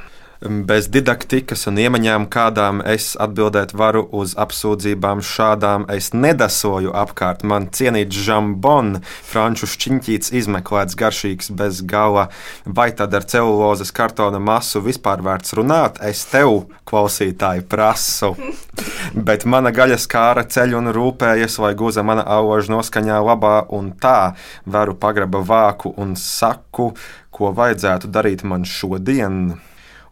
Bez 0.46 0.86
didaktikas 0.94 1.64
un 1.72 1.80
iemaņām, 1.82 2.28
kādām 2.30 2.84
es 2.86 3.16
atbildēt 3.18 3.72
varu 3.74 4.04
uz 4.14 4.36
apsūdzībām, 4.38 5.24
šādām 5.26 5.88
es 5.90 6.12
nedasoju 6.14 6.94
apkārt. 6.94 7.42
Man 7.42 7.66
cienīts 7.74 8.20
žambon, 8.28 9.00
franču 9.26 9.66
šķiņķīts, 9.72 10.30
izmeklēts, 10.38 10.98
garšīgs, 11.02 11.50
bez 11.50 11.82
gala. 11.82 12.28
Vai 12.66 12.92
tad 12.94 13.18
ar 13.18 13.26
celulozes 13.26 13.90
kartona 13.90 14.38
masu 14.38 14.84
vispār 14.86 15.26
vērts 15.26 15.58
runāt? 15.58 15.98
Es 16.06 16.22
tev, 16.30 16.68
klausītāji, 16.86 17.66
prasu. 17.66 18.36
Bet 19.28 19.50
mana 19.50 19.74
gaļas 19.74 20.06
kāra 20.12 20.46
ceļ 20.46 20.78
un 20.78 20.94
rūpējas, 20.94 21.58
lai 21.66 21.74
guza 21.74 22.06
mana 22.06 22.22
auga 22.38 22.62
noskaņā 22.70 23.22
labā 23.26 23.60
un 23.74 23.96
tā 23.98 24.36
varu 24.70 24.94
pagraba 24.94 25.42
vāku 25.42 25.96
un 25.98 26.14
saku, 26.14 26.92
ko 27.34 27.56
vajadzētu 27.56 28.14
darīt 28.14 28.46
man 28.46 28.62
šodien 28.70 29.56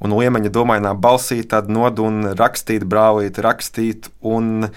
un 0.04 0.18
līmeņa 0.18 0.52
domainā 0.54 0.94
balsī, 1.00 1.42
tad 1.48 1.72
nod 1.72 2.02
un 2.04 2.34
rakstīt, 2.40 2.86
brālīt, 2.90 3.40
rakstīt, 3.44 4.10
un 4.20 4.68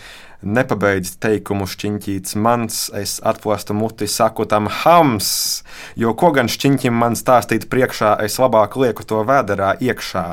nepabeidz 0.47 1.17
teikumu 1.23 1.67
šķiņķīts 1.67 2.37
mans, 2.39 2.87
es 2.95 3.19
atplastu 3.27 3.75
muti, 3.75 4.07
saku 4.11 4.47
tam 4.49 4.71
hams, 4.83 5.29
jo 5.99 6.15
ko 6.15 6.33
gan 6.37 6.51
šķiņķim 6.53 6.95
man 7.03 7.19
stāstīt 7.19 7.69
priekšā, 7.73 8.17
es 8.25 8.39
labāk 8.43 8.79
lieku 8.79 9.07
to 9.07 9.25
vēderā 9.27 9.77
iekšā. 9.83 10.27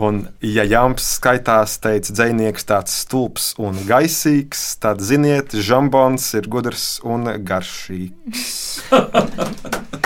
Un, 0.00 0.22
ja 0.40 0.64
Jānis 0.64 1.04
skaitās, 1.18 1.76
teica 1.84 2.14
dzinieks, 2.16 2.64
tāds 2.66 2.96
stulbs 3.04 3.52
un 3.60 3.76
gaisīgs, 3.88 4.64
tad 4.82 5.04
ziniet, 5.04 5.52
žambons 5.52 6.32
ir 6.40 6.48
gudrs 6.50 6.88
un 7.04 7.28
garšīgs. 7.44 8.56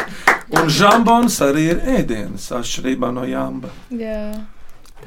Un 0.58 0.70
žambons 0.72 1.36
arī 1.46 1.68
ir 1.74 1.84
ēdienas, 1.98 2.48
atšķirībā 2.56 3.12
no 3.14 3.26
jāmba. 3.28 3.70
Jā. 3.94 4.32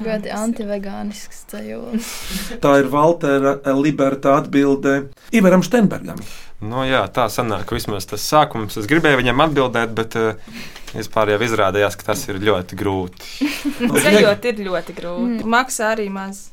Ļoti 0.02 0.32
antivegānisks 0.34 1.44
ceļojums. 1.52 2.08
Tā 2.64 2.78
ir 2.82 2.88
Valtera 2.90 3.58
Liberta 3.78 4.40
atbilde 4.40 4.96
Ivaram 5.36 5.62
Steinbergam. 5.66 6.22
Nu, 6.64 6.86
jā, 6.88 7.02
tā 7.12 7.26
sanāk, 7.28 7.74
vismaz 7.76 8.08
tas 8.08 8.24
sākums. 8.24 8.78
Es 8.80 8.88
gribēju 8.88 9.20
viņam 9.20 9.44
atbildēt, 9.44 9.92
bet 9.98 10.16
uh, 10.16 10.56
vispār 10.96 11.34
jau 11.34 11.42
izrādījās, 11.44 11.98
ka 12.00 12.08
tas 12.14 12.24
ir 12.32 12.40
ļoti 12.40 12.80
grūti. 12.80 13.50
Ceļot 14.06 14.48
ir 14.48 14.62
ļoti 14.70 14.96
grūti. 14.96 15.42
Mm. 15.44 15.54
Maksā 15.54 15.92
arī 15.98 16.08
maz. 16.14 16.46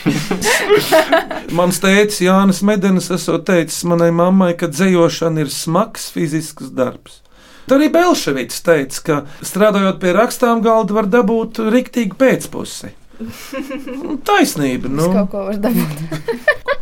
Mans 1.58 1.80
tēvs 1.80 2.20
Jānis 2.24 2.62
Medenis 2.66 3.10
esot 3.12 3.46
teicis 3.48 3.84
manai 3.88 4.10
mammai, 4.14 4.54
ka 4.56 4.68
dzējošana 4.72 5.44
ir 5.44 5.52
smags 5.52 6.08
fizisks 6.14 6.72
darbs. 6.76 7.20
Tad 7.66 7.76
arī 7.76 7.90
Belševits 7.94 8.62
teica, 8.66 9.02
ka 9.06 9.18
strādājot 9.46 10.00
pie 10.02 10.14
rakstām 10.16 10.62
galda 10.64 10.96
var 10.96 11.10
dabūt 11.10 11.60
riktīgu 11.70 12.18
pēcpusi. 12.20 12.94
Nu, 13.20 14.16
Taisnība. 14.24 14.88
Nu. 14.88 15.06
Nu. 15.06 15.12
Kaut 15.12 15.30
ko 15.34 15.44
var 15.50 15.60
dabūt. 15.60 16.04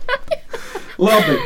Labi. 1.09 1.39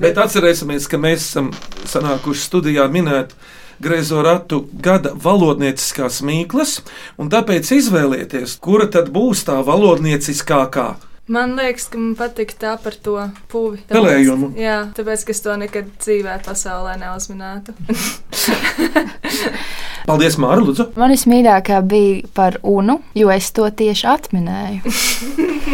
Bet 0.00 0.18
atcerēsimies, 0.18 0.88
ka 0.90 0.98
mēs 1.00 1.24
esam 1.28 1.52
sanākuši 1.88 2.42
studijā 2.48 2.86
minēt 2.90 3.34
griezo 3.82 4.22
ratu 4.24 4.64
gada 4.72 5.12
valodnieciskās 5.14 6.20
mīklas, 6.26 6.78
un 7.18 7.30
tāpēc 7.32 7.70
izvēlieties, 7.78 8.58
kura 8.62 8.88
tad 8.90 9.10
būs 9.14 9.44
tā 9.48 9.60
valodnieciskākā. 9.66 10.88
Man 11.24 11.54
liekas, 11.56 11.86
ka 11.88 11.96
man 11.96 12.10
patīk 12.18 12.50
tā 12.60 12.74
par 12.76 12.92
to 13.00 13.14
puvi. 13.48 13.78
Pelējumu. 13.88 14.50
Jā, 14.60 14.90
tāpēc, 14.92 15.22
ka 15.24 15.32
es 15.32 15.40
to 15.40 15.54
nekad 15.56 15.88
dzīvē 15.96 16.34
pasaulē 16.44 16.98
neuzminētu. 17.00 17.72
Paldies, 20.04 20.36
Mārta 20.36 20.66
Lūdzu! 20.66 20.86
Man 21.00 21.14
vismīļākā 21.14 21.78
bija 21.88 22.28
par 22.36 22.58
UNU, 22.60 22.98
jo 23.16 23.32
es 23.32 23.48
to 23.56 23.64
tieši 23.72 24.04
atminēju. 24.12 24.92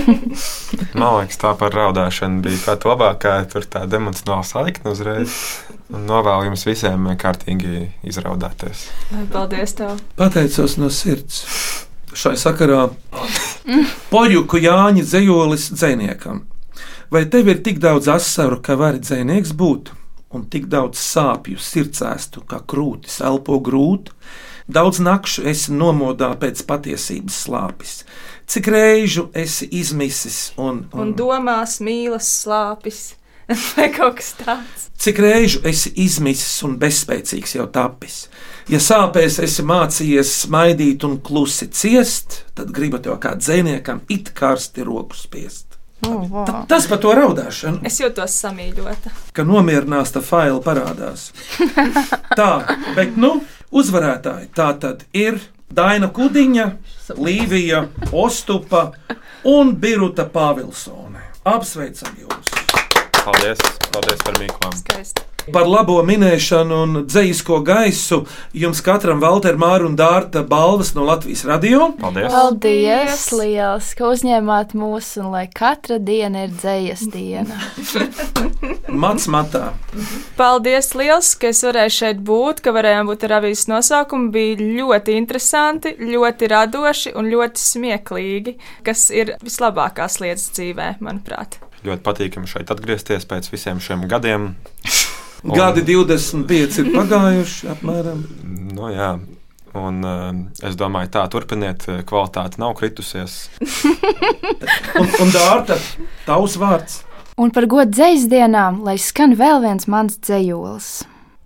Man 1.01 1.18
liekas, 1.18 1.42
tā 1.42 1.57
par 1.59 1.74
raudāšanu 1.74 2.46
bija 2.46 2.62
pat 2.68 2.86
labākā. 2.86 3.34
Tur 3.51 3.66
tā 3.66 3.88
emocionāla 3.90 4.46
saikne 4.46 4.94
uzreiz. 4.94 5.34
Un 5.90 6.07
novēlu 6.07 6.53
jums 6.53 6.62
visiem 6.68 7.11
kārtīgi 7.18 7.88
izraudāties. 8.07 8.86
Paldies! 9.34 9.74
Tev. 9.82 9.98
Pateicos 10.14 10.78
no 10.78 10.94
sirds. 10.94 11.88
Šai 12.16 12.34
sakarā 12.40 12.88
poļuku 14.11 14.58
Jāņa 14.61 15.04
dzējolis 15.06 15.70
dzēniekam. 15.76 16.44
Vai 17.11 17.24
tev 17.30 17.48
ir 17.50 17.62
tik 17.66 17.80
daudz 17.82 18.08
asaru, 18.11 18.61
ka 18.62 18.76
vari 18.78 19.02
dzēnieks 19.02 19.52
būt, 19.58 19.90
un 20.34 20.46
tik 20.50 20.68
daudz 20.70 21.00
sāpju 21.02 21.58
sirdsēstu, 21.58 22.44
kā 22.46 22.62
krūtis 22.66 23.18
elpo 23.26 23.58
grūti? 23.62 24.14
Daudz 24.70 25.00
nakšu 25.02 25.48
esi 25.50 25.74
nomodā 25.74 26.28
pēc 26.38 26.62
patiesības 26.68 27.38
slāpes. 27.46 27.94
Cik 28.50 28.68
reižu 28.70 29.26
esi 29.34 29.66
izmisis 29.74 30.52
un, 30.58 30.84
Un 30.94 31.11
domās 31.18 31.80
mīlas 31.82 32.28
slāpes. 32.44 33.00
Vai 33.76 33.88
kaut 33.94 34.16
kas 34.20 34.34
tāds? 34.38 34.86
Cik 35.01 35.18
reižu 35.24 35.62
esi 35.66 35.90
izmisis 36.05 36.59
un 36.66 36.74
bezspēcīgs 36.80 37.55
jau 37.57 37.64
tapis? 37.72 38.26
Ja 38.70 38.78
sāpēs 38.84 39.38
esi 39.42 39.64
mācījies 39.66 40.30
smaidīt 40.44 41.03
un 41.09 41.16
klusi 41.24 41.66
ciest, 41.74 42.42
tad 42.55 42.70
gribu 42.76 43.01
tev 43.03 43.16
kā 43.22 43.32
dzēniekam 43.40 44.03
it 44.12 44.28
karsti 44.36 44.84
roku 44.86 45.16
spiest. 45.16 45.66
Oh, 46.07 46.22
wow. 46.30 46.44
Ta- 46.48 46.62
Tas 46.68 46.86
par 46.88 47.01
to 47.03 47.11
raudāšanu, 47.16 47.82
Es 47.84 47.98
jūtos 48.01 48.36
samīļota. 48.44 49.11
ka 49.36 49.44
nomierinās 49.44 50.12
tā 50.14 50.22
faila 50.24 50.61
parādās. 50.64 51.26
Tā, 52.40 52.51
bet 52.96 53.16
nu, 53.20 53.40
uzvarētāji 53.72 54.48
tā 54.57 54.70
tad 54.80 55.05
ir 55.12 55.40
Daina 55.70 56.09
Kudiņa, 56.09 56.68
Līvija 57.20 57.84
Ostupa 58.12 58.90
un 59.44 59.74
Biruta 59.76 60.24
Pāvilsone. 60.28 61.20
Apsveicam 61.44 62.16
jūs! 62.20 62.49
Paldies, 63.20 63.60
paldies 63.92 64.22
par 64.24 64.38
mīklām. 64.40 64.78
Skaisti. 64.80 65.26
Par 65.50 65.66
labo 65.66 65.96
minēšanu 66.06 66.76
un 66.84 66.96
dzīsko 67.08 67.58
gaisu 67.66 68.20
jums 68.56 68.82
katram 68.84 69.22
Valter 69.22 69.56
Māra 69.60 69.86
un 69.88 69.96
Dārta 69.98 70.42
balvas 70.46 70.92
no 70.94 71.06
Latvijas 71.08 71.42
radio. 71.48 71.90
Paldies! 72.00 72.28
Paldies, 72.32 73.24
liels, 73.34 73.90
ka 73.98 74.10
uzņēmāt 74.12 74.74
mūs, 74.78 75.10
un 75.20 75.30
lai 75.34 75.46
katra 75.52 75.98
diena 75.98 76.44
ir 76.46 76.52
dzējas 76.54 77.06
diena. 77.12 77.56
Mats 79.04 79.28
matā. 79.32 79.72
Paldies 80.38 80.92
liels, 80.98 81.32
ka 81.40 81.50
es 81.54 81.64
varēju 81.66 81.96
šeit 81.96 82.20
būt, 82.26 82.60
ka 82.64 82.74
varējām 82.76 83.10
būt 83.10 83.26
ar 83.28 83.38
avīzes 83.40 83.68
nosaukumu. 83.72 84.30
Bija 84.34 84.60
ļoti 84.60 85.16
interesanti, 85.20 85.96
ļoti 86.12 86.52
radoši 86.52 87.16
un 87.16 87.32
ļoti 87.32 87.64
smieklīgi, 87.64 88.56
kas 88.86 89.08
ir 89.14 89.36
vislabākās 89.44 90.20
lietas 90.24 90.50
dzīvē, 90.52 90.94
manuprāt. 91.04 91.60
Ļoti 91.87 92.05
patīkami 92.05 92.51
šeit 92.51 92.70
atgriezties 92.72 93.24
pēc 93.28 93.49
visiem 93.53 93.81
šiem 93.81 94.07
gadiem. 94.11 94.55
Un- 95.45 95.55
Gadi 95.59 95.85
25 95.89 96.81
ir 96.83 96.91
pagājuši 96.95 97.70
apmēram. 97.74 98.24
Nu, 98.76 98.91
jā. 98.93 99.14
Un, 99.70 100.01
uh, 100.03 100.33
es 100.66 100.74
domāju, 100.74 101.12
tā 101.14 101.22
turpiniet, 101.31 101.85
eh, 101.87 102.01
kvalitāte 102.03 102.59
nav 102.59 102.74
kritusies. 102.81 103.45
Un, 105.01 105.07
un 105.22 105.31
Dārta, 105.31 105.76
tavs 106.26 106.57
vārds. 106.59 106.97
Un 107.41 107.53
par 107.55 107.68
godu 107.70 107.95
dzējas 107.95 108.26
dienām, 108.28 108.81
lai 108.85 108.97
skan 108.99 109.37
vēl 109.39 109.62
viens 109.62 109.87
mans 109.89 110.18
dzējolis. 110.18 110.89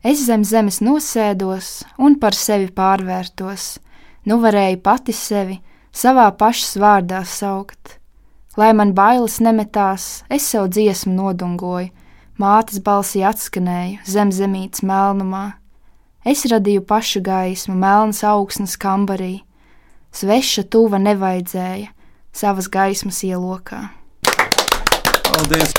Es 0.04 0.24
zem 0.24 0.42
zemes 0.44 0.80
nosēdos 0.84 1.84
un 2.00 2.16
par 2.20 2.34
sevi 2.36 2.70
pārvērtos. 2.72 3.76
Nu 4.24 4.40
varēju 4.42 4.80
pati 4.84 5.14
sevi 5.16 5.60
savā 5.94 6.26
pašas 6.36 6.74
vārdā 6.80 7.20
saukt. 7.28 7.98
Lai 8.54 8.70
man 8.70 8.92
bailes 8.94 9.40
nemetās, 9.42 10.22
es 10.30 10.44
sev 10.46 10.68
dziesmu 10.70 11.10
nodungoju, 11.16 11.88
mātes 12.38 12.78
balsī 12.86 13.24
atskanēju 13.26 14.04
zem 14.06 14.30
zemītes 14.30 14.84
melnumā. 14.86 15.56
Es 16.22 16.44
radīju 16.46 16.84
pašu 16.86 17.24
gaismu, 17.26 17.74
melnas 17.74 18.22
augsnes 18.22 18.76
kambarī. 18.78 19.40
Sveša 20.14 20.68
tuva 20.70 21.02
nevajadzēja 21.02 21.90
savas 22.30 22.70
gaismas 22.70 23.24
ielokā. 23.26 23.88
Paldies! 25.26 25.74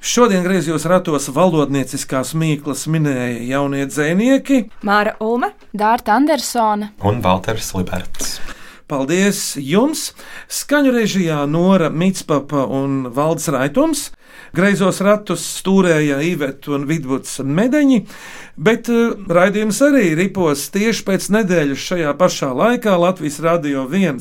Šodien 0.00 0.48
griezos 0.48 0.88
ratos 0.88 1.28
valodnieciskās 1.28 2.32
mīklas 2.40 2.86
minēja 2.88 3.44
jaunie 3.52 3.84
dzēnieki 3.84 4.62
Māra 4.88 5.18
Ulme, 5.20 5.52
Dārta 5.76 6.16
Andersone 6.16 6.94
un 7.04 7.20
Valters 7.24 7.74
Liberts. 7.76 8.38
Paldies 8.84 9.54
jums! 9.56 10.10
Skaņu 10.52 10.90
režijā 10.92 11.38
Nora 11.48 11.88
Mitspapa 11.88 12.66
un 12.68 13.06
Valds 13.16 13.48
Raitums. 13.48 14.10
Greizos 14.54 15.00
ratus 15.00 15.42
stūrēja 15.60 16.18
Iveta 16.26 16.74
un 16.76 16.84
Vidvuds 16.86 17.38
medaļi, 17.40 18.02
bet 18.60 18.90
uh, 18.92 19.14
raidījums 19.30 19.80
arī 19.86 20.12
ripos 20.18 20.66
tieši 20.74 21.04
pēc 21.06 21.30
nedēļas 21.38 21.86
šajā 21.88 22.12
pašā 22.20 22.50
laikā 22.54 22.94
Latvijas 23.00 23.40
Rādio 23.42 23.86
1. 23.88 24.20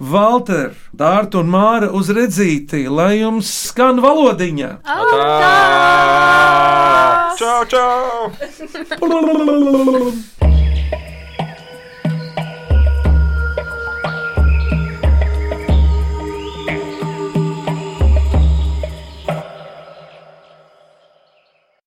Valter, 0.00 0.72
Dārta 0.96 1.42
un 1.42 1.52
Māra 1.52 1.90
uz 1.92 2.08
redzīti, 2.16 2.86
lai 2.88 3.20
jums 3.20 3.50
skan 3.68 4.00
valodiņa! 4.00 4.70
Čau, 7.40 7.60
čau! 7.68 8.32